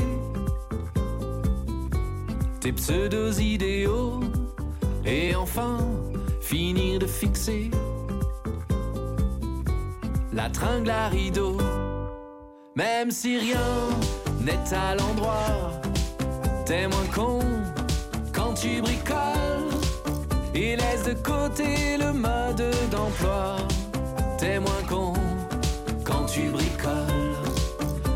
tes 2.61 2.73
pseudos 2.73 3.41
idéaux 3.41 4.21
et 5.05 5.35
enfin 5.35 5.79
finir 6.41 7.01
de 7.01 7.07
fixer 7.07 7.73
la 10.33 10.49
tringle 10.51 10.91
à 10.91 11.09
rideau. 11.09 11.57
Même 12.77 13.11
si 13.11 13.39
rien 13.39 13.71
n'est 14.41 14.73
à 14.73 14.95
l'endroit, 14.95 15.73
t'es 16.65 16.87
moins 16.87 17.11
con 17.13 17.41
quand 18.33 18.55
tu 18.55 18.81
bricoles 18.81 19.38
et 20.61 20.77
laisse 20.77 21.05
de 21.05 21.15
côté 21.15 21.97
le 21.99 22.13
mode 22.13 22.65
d'emploi. 22.91 23.57
T'es 24.39 24.59
moins 24.59 24.85
con 24.89 25.13
quand 26.05 26.27
tu 26.27 26.49
bricoles, 26.49 27.37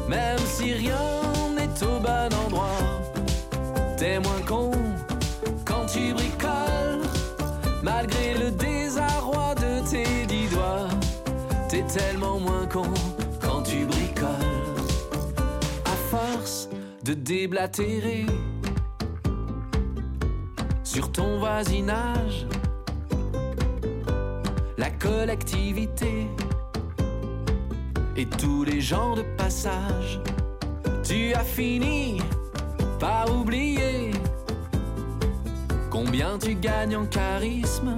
même 0.09 0.38
si 0.44 0.72
rien 0.72 0.98
n'est 1.57 1.85
au 1.85 2.00
bon 2.00 2.35
endroit. 2.44 2.83
T'es 3.96 4.18
moins 4.18 4.42
con 4.46 4.70
quand 5.64 5.87
tu 5.87 6.12
bricoles, 6.12 7.07
malgré 7.83 8.35
le 8.35 8.50
désarroi 8.50 9.55
de 9.55 9.88
tes 9.88 10.26
dix 10.26 10.48
doigts. 10.48 10.88
T'es 11.68 11.83
tellement 11.83 12.38
moins 12.40 12.66
con 12.66 12.92
quand 13.40 13.62
tu 13.62 13.85
bricoles, 13.85 14.26
à 15.85 15.96
force 16.11 16.68
de 17.05 17.14
déblatérer 17.14 18.26
sur 20.92 21.11
ton 21.11 21.38
voisinage, 21.38 22.46
la 24.76 24.90
collectivité 24.90 26.26
et 28.14 28.26
tous 28.26 28.64
les 28.64 28.83
gens 28.83 29.14
de 29.14 29.22
passage. 29.38 30.20
Tu 31.02 31.33
as 31.33 31.44
fini 31.44 32.18
par 33.00 33.24
oublier 33.35 34.11
combien 35.88 36.37
tu 36.37 36.55
gagnes 36.57 36.96
en 36.96 37.07
charisme, 37.07 37.96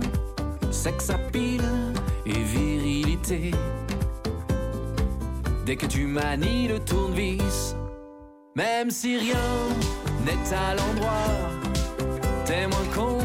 sexe 0.71 1.11
à 1.11 1.19
et 1.35 2.33
virilité. 2.33 3.51
Dès 5.67 5.75
que 5.75 5.87
tu 5.87 6.07
manies 6.07 6.69
le 6.69 6.79
tournevis, 6.79 7.75
même 8.55 8.91
si 8.93 9.19
rien 9.19 9.49
n'est 10.25 10.55
à 10.55 10.77
l'endroit 10.77 11.44
T'es 12.45 12.67
moins 12.67 12.85
con 12.95 13.19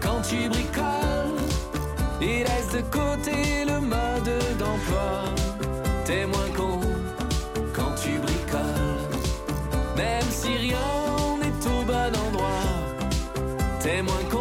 quand 0.00 0.22
tu 0.22 0.48
bricoles 0.48 1.42
et 2.20 2.44
laisse 2.44 2.70
de 2.72 2.80
côté 2.90 3.64
le 3.66 3.78
mode 3.78 4.30
d'emploi. 4.58 5.24
T'es 6.06 6.24
moins 6.26 6.48
con 6.56 6.80
quand 7.74 7.94
tu 8.02 8.18
bricoles, 8.18 9.18
même 9.96 10.30
si 10.30 10.56
rien 10.56 10.78
n'est 11.40 11.66
au 11.68 11.84
bon 11.84 12.12
endroit. 12.26 12.70
T'es 13.80 14.00
moins 14.00 14.24
con 14.30 14.31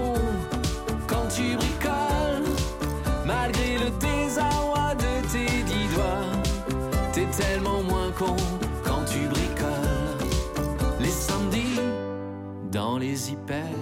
les 12.97 13.32
hyper 13.32 13.75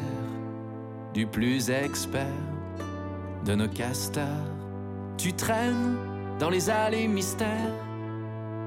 du 1.14 1.26
plus 1.26 1.70
expert 1.70 2.26
de 3.46 3.56
nos 3.56 3.68
castors. 3.68 4.24
Tu 5.18 5.34
traînes 5.34 5.98
dans 6.40 6.50
les 6.50 6.70
allées 6.70 7.08
mystères, 7.08 7.76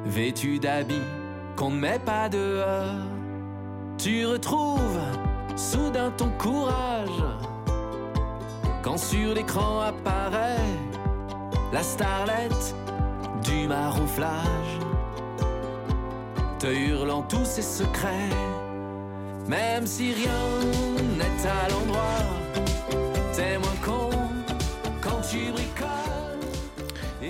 vêtu 0.05 0.59
d'habits 0.59 1.09
qu'on 1.57 1.71
ne 1.71 1.81
met 1.81 1.99
pas 1.99 2.29
dehors. 2.29 3.07
Tu 3.99 4.27
retrouves 4.27 5.01
soudain 5.57 6.11
ton 6.17 6.31
courage 6.39 7.25
quand 8.83 8.99
sur 8.99 9.35
l'écran 9.35 9.81
apparaît 9.81 10.57
la 11.73 11.83
starlette 11.83 12.75
du 13.45 13.67
marouflage, 13.67 14.79
te 16.59 16.67
hurlant 16.67 17.23
tous 17.23 17.45
ses 17.45 17.63
secrets, 17.63 18.29
même 19.49 19.87
si 19.87 20.13
rien 20.13 20.31
n'est 21.19 21.49
à 21.49 21.69
l'endroit. 21.69 22.43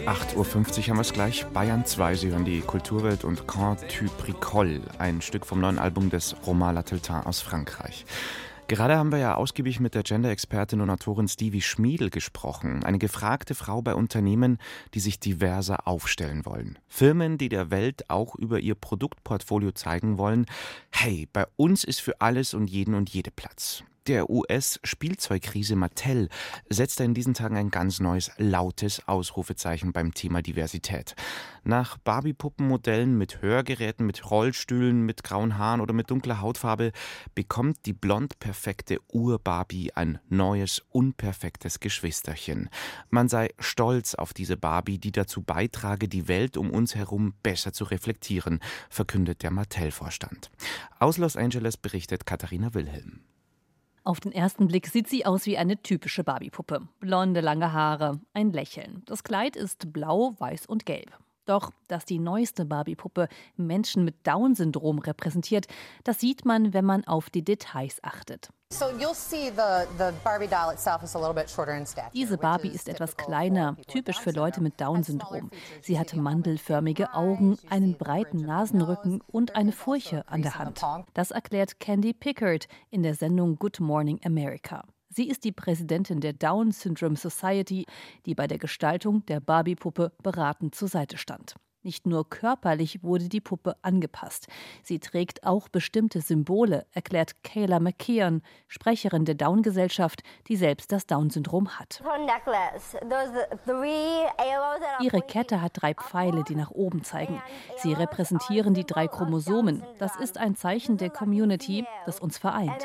8.50 0.07 0.37
Uhr 0.37 0.89
haben 0.89 0.97
wir 0.97 1.01
es 1.03 1.13
gleich. 1.13 1.47
Bayern 1.53 1.85
2, 1.87 2.15
Sie 2.17 2.31
hören 2.31 2.45
die 2.45 2.61
Kulturwelt 2.61 3.25
und 3.25 3.47
Quand 3.47 3.77
tu 3.89 4.07
bricoles, 4.19 4.81
ein 4.99 5.21
Stück 5.23 5.47
vom 5.47 5.61
neuen 5.61 5.79
Album 5.79 6.11
des 6.11 6.35
Romain 6.47 6.75
Lateltin 6.75 7.23
aus 7.25 7.41
Frankreich. 7.41 8.05
Gerade 8.73 8.97
haben 8.97 9.13
wir 9.13 9.19
ja 9.19 9.35
ausgiebig 9.35 9.81
mit 9.81 9.95
der 9.95 10.03
Gender-Expertin 10.03 10.81
und 10.81 10.89
Autorin 10.89 11.29
Stevie 11.29 11.61
Schmiedel 11.61 12.09
gesprochen. 12.09 12.83
Eine 12.85 12.99
gefragte 12.99 13.55
Frau 13.55 13.83
bei 13.83 13.95
Unternehmen, 13.95 14.57
die 14.95 15.01
sich 15.01 15.21
diverser 15.21 15.87
aufstellen 15.87 16.47
wollen. 16.47 16.79
Firmen, 16.89 17.37
die 17.37 17.51
der 17.51 17.71
Welt 17.71 18.09
auch 18.09 18.35
über 18.35 18.61
ihr 18.61 18.75
Produktportfolio 18.75 19.73
zeigen 19.73 20.17
wollen, 20.17 20.47
hey, 20.91 21.29
bei 21.35 21.45
uns 21.57 21.85
ist 21.85 22.01
für 22.01 22.23
alles 22.23 22.55
und 22.55 22.67
jeden 22.67 22.95
und 22.95 23.11
jede 23.11 23.31
Platz. 23.31 23.85
Der 24.09 24.29
US-Spielzeugkrise 24.29 25.77
Mattel 25.77 26.29
setzt 26.69 26.99
in 26.99 27.15
diesen 27.15 27.35
Tagen 27.35 27.57
ein 27.57 27.71
ganz 27.71 28.01
neues, 28.01 28.33
lautes 28.37 29.07
Ausrufezeichen 29.07 29.93
beim 29.93 30.13
Thema 30.13 30.43
Diversität. 30.43 31.15
Nach 31.63 31.99
Barbie-Puppenmodellen 31.99 33.17
mit 33.17 33.43
Hörgeräten, 33.43 34.05
mit 34.05 34.29
Rollstühlen, 34.29 35.03
mit 35.03 35.23
grauen 35.23 35.57
Haaren 35.57 35.81
oder 35.81 35.93
mit 35.93 36.11
dunkler 36.11 36.41
Hautfarbe 36.41 36.91
bekommt 37.37 37.87
die 37.87 37.93
blond 37.93 38.41
perfekte 38.41 38.99
Ur-Barbie 39.13 39.93
ein 39.95 40.19
neues, 40.29 40.83
unperfektes 40.91 41.79
Geschwisterchen. 41.79 42.71
Man 43.09 43.29
sei 43.29 43.51
stolz 43.61 44.17
auf 44.17 44.35
diese 44.35 44.57
Barbie, 44.57 44.99
die 44.99 45.13
dazu 45.13 45.43
beitrage, 45.43 46.09
die 46.09 46.27
Welt 46.27 46.57
um 46.57 46.73
uns 46.73 46.97
herum 46.97 47.35
besser 47.45 47.73
zu 47.73 47.85
reflektieren, 47.85 48.59
verkündet 48.91 49.45
der 49.45 49.53
Mattel-Vorstand. 49.53 50.51
Aus 50.99 51.19
Los 51.19 51.37
Angeles 51.37 51.77
berichtet 51.77 52.27
Katharina 52.27 52.75
Wilhelm. 52.75 53.21
Auf 54.05 54.19
den 54.19 54.33
ersten 54.33 54.67
Blick 54.67 54.89
sieht 54.89 55.09
sie 55.09 55.25
aus 55.25 55.47
wie 55.47 55.57
eine 55.57 55.81
typische 55.81 56.25
Barbie-Puppe. 56.25 56.89
Blonde, 56.99 57.41
lange 57.41 57.73
Haare, 57.73 58.21
ein 58.35 58.53
Lächeln. 58.53 59.03
Das 59.07 59.23
Kleid 59.23 59.55
ist 59.55 59.93
blau, 59.93 60.35
weiß 60.39 60.67
und 60.67 60.87
gelb. 60.87 61.17
Doch, 61.45 61.71
dass 61.89 62.05
die 62.05 62.21
neueste 62.21 62.65
Barbie-Puppe 62.65 63.29
Menschen 63.57 64.05
mit 64.05 64.27
Down-Syndrom 64.27 65.01
repräsentiert, 65.01 65.67
das 66.05 66.21
sieht 66.21 66.45
man, 66.45 66.73
wenn 66.73 66.85
man 66.85 67.05
auf 67.05 67.31
die 67.31 67.43
Details 67.43 67.99
achtet. 68.03 68.51
Diese 72.15 72.39
Barbie 72.39 72.69
ist 72.69 72.89
etwas 72.89 73.17
kleiner, 73.17 73.77
typisch 73.89 74.19
für 74.19 74.31
Leute 74.31 74.61
mit 74.63 74.81
Down-Syndrom. 74.81 75.51
Sie 75.83 75.99
hat 75.99 76.15
mandelförmige 76.15 77.13
Augen, 77.13 77.59
einen 77.69 77.99
breiten 77.99 78.39
Nasenrücken 78.39 79.21
und 79.27 79.57
eine 79.57 79.73
Furche 79.73 80.27
an 80.29 80.43
der 80.43 80.59
Hand. 80.59 80.81
Das 81.13 81.33
erklärt 81.33 81.81
Candy 81.81 82.15
Pickard 82.15 82.67
in 82.91 83.03
der 83.03 83.15
Sendung 83.15 83.57
Good 83.57 83.81
Morning 83.81 84.21
America. 84.25 84.85
Sie 85.15 85.29
ist 85.29 85.45
die 85.45 85.53
Präsidentin 85.53 86.21
der 86.21 86.33
Down 86.33 86.73
Syndrome 86.73 87.17
Society, 87.17 87.85
die 88.25 88.35
bei 88.35 88.47
der 88.47 88.57
Gestaltung 88.57 89.27
der 89.27 89.41
Barbie-Puppe 89.41 90.13
beratend 90.23 90.75
zur 90.75 90.89
Seite 90.89 91.19
stand. 91.19 91.55
Nicht 91.85 92.07
nur 92.07 92.31
körperlich 92.31 93.03
wurde 93.03 93.29
die 93.29 93.41
Puppe 93.41 93.75
angepasst. 93.83 94.47
Sie 94.85 95.01
trägt 95.01 95.43
auch 95.43 95.69
bestimmte 95.69 96.21
Symbole, 96.21 96.87
erklärt 96.93 97.43
Kayla 97.43 97.81
McKeon, 97.81 98.43
Sprecherin 98.69 99.25
der 99.25 99.35
Down-Gesellschaft, 99.35 100.23
die 100.47 100.55
selbst 100.55 100.93
das 100.93 101.07
Down-Syndrom 101.07 101.81
hat. 101.81 102.01
Ihre 105.01 105.23
Kette 105.23 105.61
hat 105.61 105.73
drei 105.75 105.95
Pfeile, 105.95 106.45
die 106.45 106.55
nach 106.55 106.71
oben 106.71 107.03
zeigen. 107.03 107.43
Sie 107.79 107.93
repräsentieren 107.93 108.75
die 108.75 108.85
drei 108.85 109.09
Chromosomen. 109.09 109.83
Das 109.99 110.15
ist 110.15 110.39
ein 110.39 110.55
Zeichen 110.55 110.99
der 110.99 111.11
Community, 111.11 111.85
das 112.07 112.21
uns 112.21 112.39
vereint. 112.39 112.81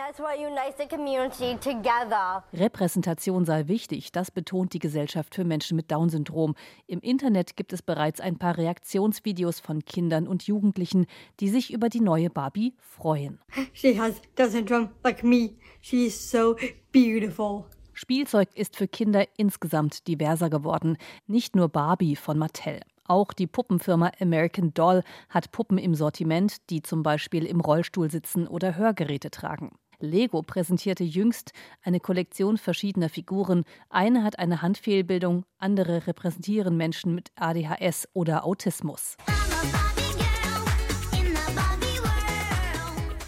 Repräsentation 2.51 3.45
sei 3.45 3.67
wichtig, 3.67 4.11
das 4.11 4.31
betont 4.31 4.73
die 4.73 4.79
Gesellschaft 4.79 5.35
für 5.35 5.43
Menschen 5.43 5.75
mit 5.75 5.91
Down-Syndrom. 5.91 6.55
Im 6.87 6.99
Internet 7.01 7.55
gibt 7.55 7.73
es 7.73 7.83
bereits 7.83 8.19
ein 8.19 8.39
paar 8.39 8.57
Reaktionen 8.57 8.86
Reaktionsvideos 8.87 9.59
von 9.59 9.83
Kindern 9.83 10.27
und 10.27 10.43
Jugendlichen, 10.43 11.07
die 11.41 11.49
sich 11.49 11.73
über 11.73 11.89
die 11.89 11.99
neue 11.99 12.29
Barbie 12.29 12.73
freuen. 12.79 13.39
She 13.73 13.99
has 13.99 14.21
Down 14.35 14.49
syndrome 14.49 14.89
like 15.03 15.23
me. 15.23 15.55
She 15.81 16.05
is 16.05 16.31
so 16.31 16.55
beautiful. 16.93 17.65
Spielzeug 17.93 18.49
ist 18.55 18.77
für 18.77 18.87
Kinder 18.87 19.25
insgesamt 19.37 20.07
diverser 20.07 20.49
geworden, 20.49 20.97
nicht 21.25 21.55
nur 21.55 21.67
Barbie 21.67 22.15
von 22.15 22.37
Mattel. 22.37 22.79
Auch 23.05 23.33
die 23.33 23.47
Puppenfirma 23.47 24.11
American 24.19 24.73
Doll 24.73 25.03
hat 25.29 25.51
Puppen 25.51 25.77
im 25.77 25.95
Sortiment, 25.95 26.57
die 26.69 26.81
zum 26.81 27.03
Beispiel 27.03 27.45
im 27.45 27.59
Rollstuhl 27.59 28.09
sitzen 28.09 28.47
oder 28.47 28.75
Hörgeräte 28.75 29.31
tragen. 29.31 29.71
Lego 29.99 30.43
präsentierte 30.43 31.03
jüngst 31.03 31.51
eine 31.83 31.99
Kollektion 31.99 32.57
verschiedener 32.57 33.09
Figuren. 33.09 33.63
Eine 33.89 34.23
hat 34.23 34.37
eine 34.39 34.61
Handfehlbildung, 34.61 35.43
andere 35.57 36.07
repräsentieren 36.07 36.77
Menschen 36.77 37.15
mit 37.15 37.31
ADHS 37.35 38.07
oder 38.13 38.45
Autismus. 38.45 39.17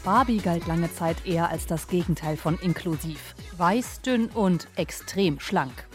Barbie 0.04 0.38
galt 0.38 0.66
lange 0.68 0.92
Zeit 0.94 1.26
eher 1.26 1.50
als 1.50 1.68
das 1.68 1.88
Gegenteil 1.88 2.38
von 2.38 2.58
inklusiv. 2.60 3.36
Weiß, 3.58 4.02
dünn 4.02 4.28
und 4.30 4.68
extrem 4.76 5.40
schlank. 5.40 5.89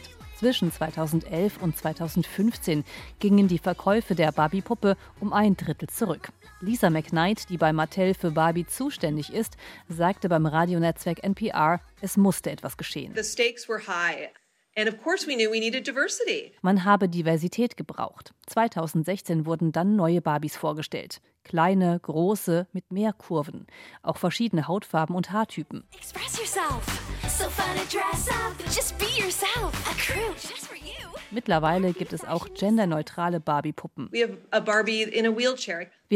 Zwischen 0.45 0.71
2011 0.71 1.63
und 1.63 1.75
2015 1.75 2.85
gingen 3.19 3.49
die 3.49 3.57
Verkäufe 3.57 4.15
der 4.15 4.31
Barbie-Puppe 4.31 4.99
um 5.19 5.33
ein 5.33 5.57
Drittel 5.57 5.89
zurück. 5.89 6.29
Lisa 6.61 6.91
McKnight, 6.91 7.49
die 7.49 7.57
bei 7.57 7.73
Mattel 7.73 8.13
für 8.13 8.31
Barbie 8.31 8.67
zuständig 8.67 9.33
ist, 9.33 9.57
sagte 9.89 10.29
beim 10.29 10.45
Radionetzwerk 10.45 11.25
NPR, 11.25 11.81
es 12.03 12.19
musste 12.19 12.51
etwas 12.51 12.77
geschehen. 12.77 13.15
Man 16.61 16.85
habe 16.85 17.09
Diversität 17.09 17.79
gebraucht. 17.79 18.35
2016 18.49 19.47
wurden 19.47 19.73
dann 19.73 19.97
neue 19.97 20.21
Barbies 20.21 20.57
vorgestellt. 20.57 21.23
Kleine, 21.45 22.01
große, 22.01 22.67
mit 22.73 22.91
mehr 22.91 23.13
Kurven. 23.13 23.69
Auch 24.03 24.17
verschiedene 24.17 24.67
Hautfarben 24.67 25.15
und 25.15 25.31
Haartypen. 25.31 25.85
Express 25.95 26.39
yourself. 26.39 26.85
So 27.29 27.49
fun 27.51 27.77
to 27.77 27.85
dress 27.97 28.29
up. 28.29 28.55
Just 28.67 28.99
be 28.99 29.07
yourself. 29.23 29.73
A 29.89 29.95
crew 29.95 30.33
just 30.35 30.67
for 30.67 30.77
you. 30.77 31.15
Mittlerweile 31.31 31.93
gibt 31.93 32.13
es 32.13 32.25
auch 32.25 32.49
genderneutrale 32.55 33.41
Barbie-Puppen. 33.41 34.09
Wir 34.13 34.39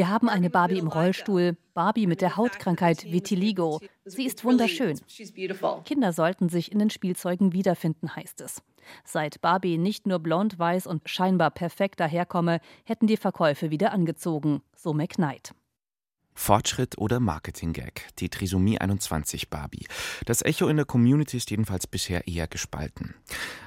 haben 0.09 0.29
eine 0.29 0.51
Barbie 0.51 0.79
im 0.79 0.87
Rollstuhl, 0.87 1.57
Barbie 1.75 2.07
mit 2.07 2.21
der 2.21 2.37
Hautkrankheit 2.37 3.05
Vitiligo. 3.05 3.81
Sie 4.05 4.27
ist 4.27 4.45
wunderschön. 4.45 5.01
Kinder 5.85 6.13
sollten 6.13 6.49
sich 6.49 6.71
in 6.73 6.79
den 6.79 6.91
Spielzeugen 6.91 7.53
wiederfinden, 7.53 8.15
heißt 8.15 8.41
es. 8.41 8.63
Seit 9.05 9.41
Barbie 9.41 9.79
nicht 9.79 10.07
nur 10.07 10.19
blond, 10.19 10.59
weiß 10.59 10.87
und 10.87 11.09
scheinbar 11.09 11.51
perfekt 11.51 12.01
daherkomme, 12.01 12.61
hätten 12.85 13.07
die 13.07 13.17
Verkäufe 13.17 13.71
wieder 13.71 13.93
angezogen, 13.93 14.63
so 14.77 14.93
McKnight. 14.93 15.55
Fortschritt 16.39 16.97
oder 16.99 17.19
Marketing-Gag, 17.19 18.07
die 18.21 18.29
Trisomie 18.29 18.79
21 18.79 19.51
Barbie. 19.51 19.87
Das 20.25 20.43
Echo 20.43 20.69
in 20.69 20.77
der 20.77 20.87
Community 20.87 21.37
ist 21.37 21.51
jedenfalls 21.51 21.89
bisher 21.89 22.29
eher 22.29 22.47
gespalten. 22.47 23.15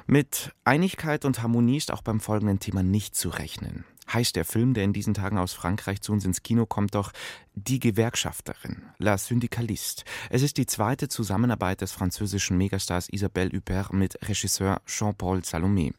Mit 0.08 0.54
Einigkeit 0.64 1.26
und 1.26 1.44
Harmonie 1.44 1.78
ist 1.78 1.92
auch 1.92 2.02
beim 2.02 2.22
folgenden 2.22 2.60
Thema 2.60 2.82
nicht 2.82 3.16
zu 3.16 3.30
rechnen. 3.30 3.84
Heißt 4.14 4.36
der 4.36 4.46
Film, 4.46 4.74
der 4.74 4.84
in 4.84 4.94
diesen 4.94 5.14
Tagen 5.14 5.38
aus 5.38 5.54
Frankreich 5.54 6.02
zu 6.02 6.12
uns 6.12 6.26
ins 6.26 6.44
Kino 6.44 6.66
kommt, 6.66 6.96
doch 6.96 7.12
Die 7.54 7.80
Gewerkschafterin, 7.80 8.84
La 8.98 9.18
Syndicaliste. 9.18 10.04
Es 10.30 10.42
ist 10.42 10.58
die 10.58 10.66
zweite 10.66 11.08
Zusammenarbeit 11.08 11.82
des 11.82 11.92
französischen 11.92 12.58
Megastars 12.58 13.10
Isabelle 13.10 13.52
Huppert 13.54 13.94
mit 13.94 14.18
Regisseur 14.28 14.82
Jean-Paul 14.86 15.40
Salomé. 15.40 15.94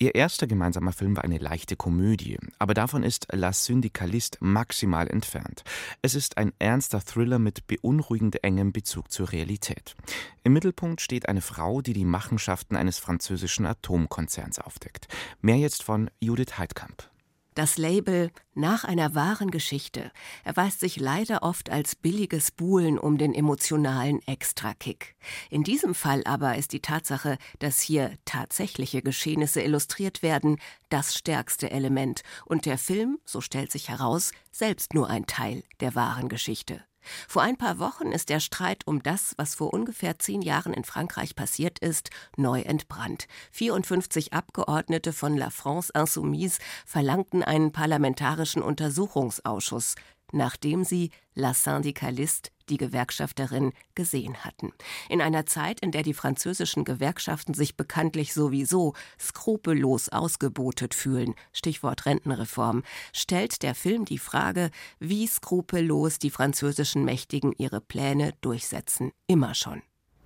Ihr 0.00 0.14
erster 0.14 0.46
gemeinsamer 0.46 0.92
Film 0.92 1.16
war 1.16 1.24
eine 1.24 1.38
leichte 1.38 1.74
Komödie, 1.74 2.38
aber 2.60 2.72
davon 2.72 3.02
ist 3.02 3.26
La 3.32 3.52
Syndicaliste 3.52 4.38
maximal 4.40 5.08
entfernt. 5.08 5.64
Es 6.02 6.14
ist 6.14 6.38
ein 6.38 6.52
ernster 6.60 7.00
Thriller 7.00 7.40
mit 7.40 7.66
beunruhigend 7.66 8.44
engem 8.44 8.72
Bezug 8.72 9.10
zur 9.10 9.32
Realität. 9.32 9.96
Im 10.44 10.52
Mittelpunkt 10.52 11.00
steht 11.00 11.28
eine 11.28 11.40
Frau, 11.40 11.80
die 11.80 11.94
die 11.94 12.04
Machenschaften 12.04 12.76
eines 12.76 12.98
französischen 12.98 13.66
Atomkonzerns 13.66 14.60
aufdeckt. 14.60 15.08
Mehr 15.40 15.56
jetzt 15.56 15.82
von 15.82 16.10
Judith 16.20 16.58
Heidkamp. 16.58 17.10
Das 17.58 17.76
Label 17.76 18.30
nach 18.54 18.84
einer 18.84 19.16
wahren 19.16 19.50
Geschichte 19.50 20.12
erweist 20.44 20.78
sich 20.78 21.00
leider 21.00 21.42
oft 21.42 21.70
als 21.70 21.96
billiges 21.96 22.52
Buhlen 22.52 23.00
um 23.00 23.18
den 23.18 23.34
emotionalen 23.34 24.22
Extrakick. 24.28 25.16
In 25.50 25.64
diesem 25.64 25.96
Fall 25.96 26.22
aber 26.24 26.56
ist 26.56 26.72
die 26.72 26.78
Tatsache, 26.78 27.36
dass 27.58 27.80
hier 27.80 28.12
tatsächliche 28.24 29.02
Geschehnisse 29.02 29.60
illustriert 29.60 30.22
werden, 30.22 30.60
das 30.88 31.16
stärkste 31.16 31.72
Element 31.72 32.20
und 32.44 32.64
der 32.64 32.78
Film, 32.78 33.18
so 33.24 33.40
stellt 33.40 33.72
sich 33.72 33.88
heraus, 33.88 34.30
selbst 34.52 34.94
nur 34.94 35.10
ein 35.10 35.26
Teil 35.26 35.64
der 35.80 35.96
wahren 35.96 36.28
Geschichte. 36.28 36.87
Vor 37.28 37.42
ein 37.42 37.56
paar 37.56 37.78
Wochen 37.78 38.12
ist 38.12 38.28
der 38.28 38.40
Streit 38.40 38.86
um 38.86 39.02
das, 39.02 39.34
was 39.36 39.54
vor 39.54 39.72
ungefähr 39.72 40.18
zehn 40.18 40.42
Jahren 40.42 40.72
in 40.72 40.84
Frankreich 40.84 41.34
passiert 41.34 41.78
ist, 41.78 42.10
neu 42.36 42.60
entbrannt. 42.60 43.26
54 43.52 44.32
Abgeordnete 44.32 45.12
von 45.12 45.36
La 45.36 45.50
France 45.50 45.92
Insoumise 45.94 46.60
verlangten 46.86 47.42
einen 47.42 47.72
parlamentarischen 47.72 48.62
Untersuchungsausschuss 48.62 49.94
nachdem 50.32 50.84
sie 50.84 51.10
La 51.34 51.54
Syndicaliste, 51.54 52.50
die 52.68 52.76
Gewerkschafterin, 52.76 53.72
gesehen 53.94 54.44
hatten. 54.44 54.72
In 55.08 55.20
einer 55.20 55.46
Zeit, 55.46 55.80
in 55.80 55.90
der 55.90 56.02
die 56.02 56.14
französischen 56.14 56.84
Gewerkschaften 56.84 57.54
sich 57.54 57.76
bekanntlich 57.76 58.34
sowieso 58.34 58.94
skrupellos 59.20 60.08
ausgebotet 60.08 60.94
fühlen, 60.94 61.34
Stichwort 61.52 62.06
Rentenreform, 62.06 62.82
stellt 63.12 63.62
der 63.62 63.74
Film 63.74 64.04
die 64.04 64.18
Frage, 64.18 64.70
wie 65.00 65.26
skrupellos 65.26 66.18
die 66.18 66.30
französischen 66.30 67.04
Mächtigen 67.04 67.52
ihre 67.58 67.80
Pläne 67.80 68.34
durchsetzen. 68.40 69.12
Immer 69.26 69.54
schon. 69.54 69.82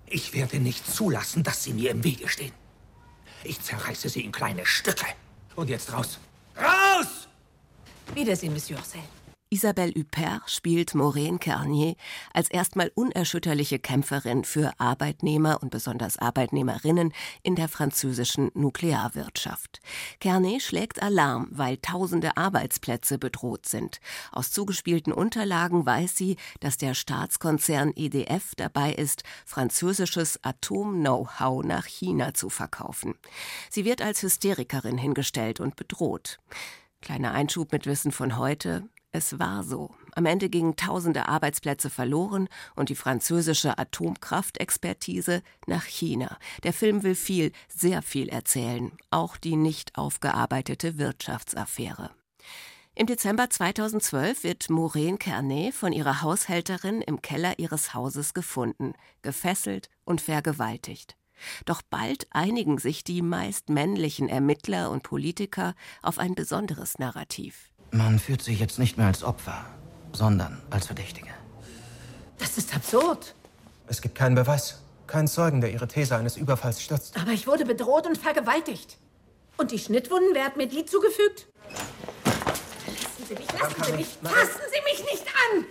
Ich 0.06 0.34
werde 0.34 0.58
nicht 0.58 0.86
zulassen, 0.86 1.42
dass 1.42 1.64
Sie 1.64 1.72
mir 1.72 1.90
im 1.90 2.04
Wege 2.04 2.28
stehen. 2.28 2.52
Ich 3.44 3.60
zerreiße 3.60 4.08
Sie 4.08 4.20
in 4.20 4.32
kleine 4.32 4.66
Stücke. 4.66 5.06
Und 5.56 5.70
jetzt 5.70 5.92
raus. 5.92 6.18
Raus! 6.56 7.28
Wiedersehen, 8.14 8.52
Monsieur 8.52 8.78
Orsel. 8.78 9.00
Isabelle 9.52 9.92
Huppert 9.94 10.48
spielt 10.50 10.94
Maureen 10.94 11.38
Carnier 11.38 11.94
als 12.32 12.50
erstmal 12.50 12.90
unerschütterliche 12.94 13.78
Kämpferin 13.78 14.44
für 14.44 14.72
Arbeitnehmer 14.78 15.62
und 15.62 15.68
besonders 15.68 16.18
Arbeitnehmerinnen 16.18 17.12
in 17.42 17.54
der 17.54 17.68
französischen 17.68 18.50
Nuklearwirtschaft. 18.54 19.82
Carnier 20.20 20.58
schlägt 20.58 21.02
Alarm, 21.02 21.48
weil 21.50 21.76
tausende 21.76 22.38
Arbeitsplätze 22.38 23.18
bedroht 23.18 23.66
sind. 23.66 24.00
Aus 24.30 24.50
zugespielten 24.52 25.12
Unterlagen 25.12 25.84
weiß 25.84 26.16
sie, 26.16 26.38
dass 26.60 26.78
der 26.78 26.94
Staatskonzern 26.94 27.92
EDF 27.94 28.54
dabei 28.56 28.94
ist, 28.94 29.22
französisches 29.44 30.42
Atom-Know-how 30.42 31.62
nach 31.62 31.84
China 31.84 32.32
zu 32.32 32.48
verkaufen. 32.48 33.16
Sie 33.68 33.84
wird 33.84 34.00
als 34.00 34.22
Hysterikerin 34.22 34.96
hingestellt 34.96 35.60
und 35.60 35.76
bedroht. 35.76 36.38
Kleiner 37.02 37.32
Einschub 37.32 37.70
mit 37.70 37.84
Wissen 37.84 38.12
von 38.12 38.38
heute. 38.38 38.88
Es 39.14 39.38
war 39.38 39.62
so. 39.62 39.94
Am 40.14 40.24
Ende 40.24 40.48
gingen 40.48 40.74
tausende 40.74 41.28
Arbeitsplätze 41.28 41.90
verloren 41.90 42.48
und 42.74 42.88
die 42.88 42.94
französische 42.94 43.76
Atomkraftexpertise 43.76 45.42
nach 45.66 45.84
China. 45.84 46.38
Der 46.62 46.72
Film 46.72 47.02
will 47.02 47.14
viel, 47.14 47.52
sehr 47.68 48.00
viel 48.00 48.30
erzählen, 48.30 48.90
auch 49.10 49.36
die 49.36 49.56
nicht 49.56 49.96
aufgearbeitete 49.98 50.96
Wirtschaftsaffäre. 50.96 52.10
Im 52.94 53.06
Dezember 53.06 53.50
2012 53.50 54.44
wird 54.44 54.70
Maureen 54.70 55.18
Kernet 55.18 55.74
von 55.74 55.92
ihrer 55.92 56.22
Haushälterin 56.22 57.02
im 57.02 57.20
Keller 57.20 57.58
ihres 57.58 57.92
Hauses 57.92 58.32
gefunden, 58.32 58.94
gefesselt 59.20 59.88
und 60.04 60.22
vergewaltigt. 60.22 61.16
Doch 61.64 61.82
bald 61.82 62.26
einigen 62.30 62.78
sich 62.78 63.04
die 63.04 63.20
meist 63.20 63.68
männlichen 63.68 64.28
Ermittler 64.28 64.90
und 64.90 65.02
Politiker 65.02 65.74
auf 66.02 66.18
ein 66.18 66.34
besonderes 66.34 66.98
Narrativ. 66.98 67.71
Man 67.94 68.18
führt 68.18 68.40
sich 68.40 68.58
jetzt 68.58 68.78
nicht 68.78 68.96
mehr 68.96 69.06
als 69.06 69.22
Opfer, 69.22 69.66
sondern 70.12 70.62
als 70.70 70.86
Verdächtige. 70.86 71.28
Das 72.38 72.56
ist 72.56 72.74
absurd. 72.74 73.34
Es 73.86 74.00
gibt 74.00 74.14
keinen 74.14 74.34
Beweis, 74.34 74.80
keinen 75.06 75.28
Zeugen, 75.28 75.60
der 75.60 75.72
ihre 75.72 75.86
These 75.86 76.16
eines 76.16 76.38
Überfalls 76.38 76.82
stützt. 76.82 77.20
Aber 77.20 77.32
ich 77.32 77.46
wurde 77.46 77.66
bedroht 77.66 78.06
und 78.06 78.16
vergewaltigt. 78.16 78.96
Und 79.58 79.72
die 79.72 79.78
Schnittwunden, 79.78 80.30
wer 80.32 80.46
hat 80.46 80.56
mir 80.56 80.66
die 80.66 80.86
zugefügt? 80.86 81.48
Lassen 82.24 83.26
Sie 83.28 83.34
mich, 83.34 83.52
lassen 83.52 83.84
Sie 83.84 83.92
mich, 83.92 84.06
fassen 84.22 84.60
Sie 84.72 84.82
mich 84.90 85.12
nicht 85.12 85.26
an! 85.26 85.66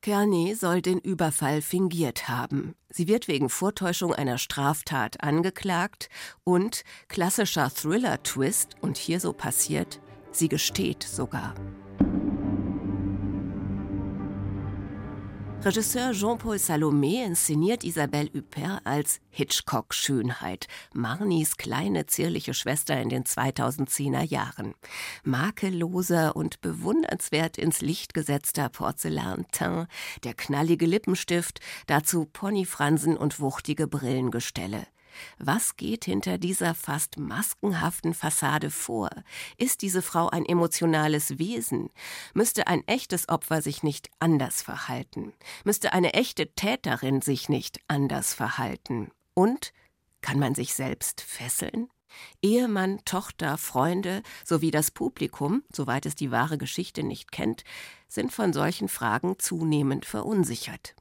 Kearney 0.00 0.54
soll 0.54 0.80
den 0.80 1.00
Überfall 1.00 1.60
fingiert 1.60 2.28
haben. 2.28 2.76
Sie 2.88 3.08
wird 3.08 3.26
wegen 3.26 3.48
Vortäuschung 3.48 4.14
einer 4.14 4.38
Straftat 4.38 5.24
angeklagt 5.24 6.08
und 6.44 6.84
klassischer 7.08 7.68
Thriller-Twist, 7.74 8.76
und 8.80 8.96
hier 8.96 9.18
so 9.18 9.32
passiert, 9.32 9.98
Sie 10.36 10.48
gesteht 10.48 11.02
sogar. 11.02 11.54
Regisseur 15.64 16.12
Jean-Paul 16.12 16.56
Salomé 16.56 17.24
inszeniert 17.24 17.84
Isabelle 17.84 18.28
Huppert 18.34 18.82
als 18.84 19.20
Hitchcock-Schönheit, 19.30 20.68
Marnies 20.92 21.56
kleine 21.56 22.04
zierliche 22.04 22.52
Schwester 22.52 23.00
in 23.00 23.08
den 23.08 23.24
2010er 23.24 24.24
Jahren. 24.24 24.74
Makelloser 25.22 26.36
und 26.36 26.60
bewundernswert 26.60 27.56
ins 27.56 27.80
Licht 27.80 28.12
gesetzter 28.12 28.68
Porzellanteint, 28.68 29.88
der 30.24 30.34
knallige 30.34 30.84
Lippenstift, 30.84 31.60
dazu 31.86 32.26
Ponyfransen 32.26 33.16
und 33.16 33.40
wuchtige 33.40 33.86
Brillengestelle. 33.86 34.86
Was 35.38 35.76
geht 35.76 36.04
hinter 36.04 36.38
dieser 36.38 36.74
fast 36.74 37.18
maskenhaften 37.18 38.14
Fassade 38.14 38.70
vor? 38.70 39.10
Ist 39.56 39.82
diese 39.82 40.02
Frau 40.02 40.28
ein 40.28 40.46
emotionales 40.46 41.38
Wesen? 41.38 41.90
Müsste 42.34 42.66
ein 42.66 42.86
echtes 42.86 43.28
Opfer 43.28 43.62
sich 43.62 43.82
nicht 43.82 44.10
anders 44.18 44.62
verhalten? 44.62 45.32
Müsste 45.64 45.92
eine 45.92 46.14
echte 46.14 46.54
Täterin 46.54 47.22
sich 47.22 47.48
nicht 47.48 47.80
anders 47.88 48.34
verhalten? 48.34 49.10
Und 49.34 49.72
kann 50.20 50.38
man 50.38 50.54
sich 50.54 50.74
selbst 50.74 51.20
fesseln? 51.20 51.88
Ehemann, 52.42 53.00
Tochter, 53.04 53.58
Freunde 53.58 54.22
sowie 54.44 54.70
das 54.70 54.90
Publikum, 54.90 55.62
soweit 55.72 56.06
es 56.06 56.14
die 56.14 56.30
wahre 56.30 56.58
Geschichte 56.58 57.02
nicht 57.02 57.32
kennt, 57.32 57.64
sind 58.08 58.32
von 58.32 58.52
solchen 58.52 58.88
Fragen 58.88 59.38
zunehmend 59.38 60.06
verunsichert. 60.06 60.94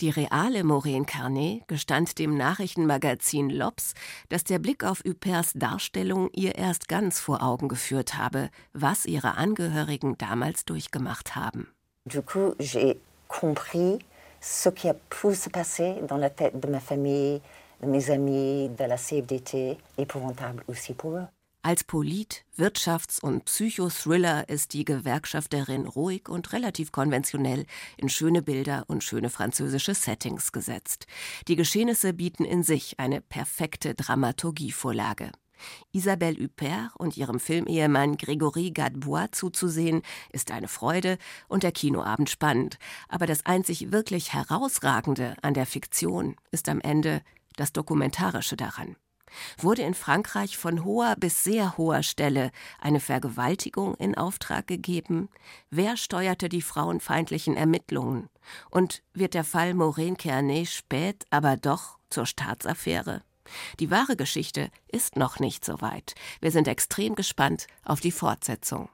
Die 0.00 0.10
reale 0.10 0.64
Maureen 0.64 1.06
Carnet 1.06 1.68
gestand 1.68 2.18
dem 2.18 2.36
Nachrichtenmagazin 2.36 3.48
Lops, 3.48 3.94
dass 4.28 4.42
der 4.42 4.58
Blick 4.58 4.82
auf 4.82 5.02
Hupers 5.06 5.52
Darstellung 5.54 6.30
ihr 6.32 6.56
erst 6.56 6.88
ganz 6.88 7.20
vor 7.20 7.42
Augen 7.42 7.68
geführt 7.68 8.18
habe, 8.18 8.50
was 8.72 9.06
ihre 9.06 9.36
Angehörigen 9.36 10.18
damals 10.18 10.64
durchgemacht 10.64 11.36
haben. 11.36 11.68
Du 12.06 12.22
coup, 12.22 12.54
j'ai 12.58 12.98
compris 13.28 13.98
ce 14.40 14.70
qui 14.70 14.88
a 14.88 14.94
pu 14.94 15.34
se 15.34 15.48
passer 15.48 15.94
dans 16.08 16.18
la 16.18 16.28
tête 16.28 16.60
de 16.60 16.68
ma 16.68 16.80
famille, 16.80 17.40
de 17.80 17.86
mes 17.86 18.10
amis, 18.10 18.70
de 18.76 18.84
la 18.84 18.96
CFDT, 18.96 19.78
épouvantable 19.96 20.64
aussi 20.68 20.92
pour 20.92 21.16
eux. 21.16 21.26
Als 21.66 21.82
Polit-, 21.82 22.44
Wirtschafts- 22.58 23.22
und 23.22 23.46
Psychothriller 23.46 24.50
ist 24.50 24.74
die 24.74 24.84
Gewerkschafterin 24.84 25.86
ruhig 25.86 26.28
und 26.28 26.52
relativ 26.52 26.92
konventionell 26.92 27.64
in 27.96 28.10
schöne 28.10 28.42
Bilder 28.42 28.84
und 28.86 29.02
schöne 29.02 29.30
französische 29.30 29.94
Settings 29.94 30.52
gesetzt. 30.52 31.06
Die 31.48 31.56
Geschehnisse 31.56 32.12
bieten 32.12 32.44
in 32.44 32.62
sich 32.64 33.00
eine 33.00 33.22
perfekte 33.22 33.94
Dramaturgievorlage. 33.94 35.32
Isabelle 35.90 36.36
Huppert 36.36 36.90
und 36.98 37.16
ihrem 37.16 37.40
Filmehemann 37.40 38.18
Grégory 38.18 38.70
Gadebois 38.70 39.28
zuzusehen, 39.32 40.02
ist 40.34 40.50
eine 40.50 40.68
Freude 40.68 41.16
und 41.48 41.62
der 41.62 41.72
Kinoabend 41.72 42.28
spannend. 42.28 42.76
Aber 43.08 43.24
das 43.24 43.46
einzig 43.46 43.90
wirklich 43.90 44.34
Herausragende 44.34 45.34
an 45.40 45.54
der 45.54 45.64
Fiktion 45.64 46.36
ist 46.50 46.68
am 46.68 46.82
Ende 46.82 47.22
das 47.56 47.72
Dokumentarische 47.72 48.56
daran 48.56 48.96
wurde 49.58 49.82
in 49.82 49.94
Frankreich 49.94 50.56
von 50.56 50.84
hoher 50.84 51.16
bis 51.16 51.44
sehr 51.44 51.76
hoher 51.76 52.02
Stelle 52.02 52.50
eine 52.80 53.00
Vergewaltigung 53.00 53.94
in 53.94 54.16
Auftrag 54.16 54.66
gegeben? 54.66 55.28
Wer 55.70 55.96
steuerte 55.96 56.48
die 56.48 56.62
frauenfeindlichen 56.62 57.56
Ermittlungen? 57.56 58.28
Und 58.70 59.02
wird 59.12 59.34
der 59.34 59.44
Fall 59.44 59.74
Maureen 59.74 60.16
Kearney 60.16 60.66
spät, 60.66 61.24
aber 61.30 61.56
doch 61.56 61.98
zur 62.10 62.26
Staatsaffäre? 62.26 63.22
Die 63.80 63.90
wahre 63.90 64.16
Geschichte 64.16 64.70
ist 64.88 65.16
noch 65.16 65.38
nicht 65.38 65.64
so 65.64 65.80
weit. 65.80 66.14
Wir 66.40 66.50
sind 66.50 66.68
extrem 66.68 67.14
gespannt 67.14 67.66
auf 67.84 68.00
die 68.00 68.12
Fortsetzung. 68.12 68.88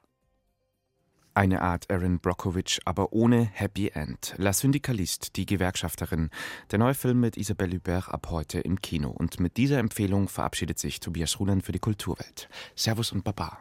Eine 1.32 1.62
Art 1.62 1.88
Erin 1.88 2.18
Brockovich, 2.18 2.80
aber 2.84 3.12
ohne 3.12 3.44
Happy 3.44 3.88
End. 3.94 4.34
La 4.36 4.52
Syndicaliste, 4.52 5.30
die 5.32 5.46
Gewerkschafterin. 5.46 6.30
Der 6.72 6.80
neue 6.80 6.94
Film 6.94 7.20
mit 7.20 7.36
Isabelle 7.36 7.76
Hubert 7.76 8.08
ab 8.08 8.26
heute 8.30 8.58
im 8.58 8.80
Kino. 8.80 9.10
Und 9.10 9.38
mit 9.38 9.56
dieser 9.56 9.78
Empfehlung 9.78 10.28
verabschiedet 10.28 10.80
sich 10.80 10.98
Tobias 10.98 11.38
Ruland 11.38 11.64
für 11.64 11.72
die 11.72 11.78
Kulturwelt. 11.78 12.48
Servus 12.74 13.12
und 13.12 13.22
Baba. 13.22 13.58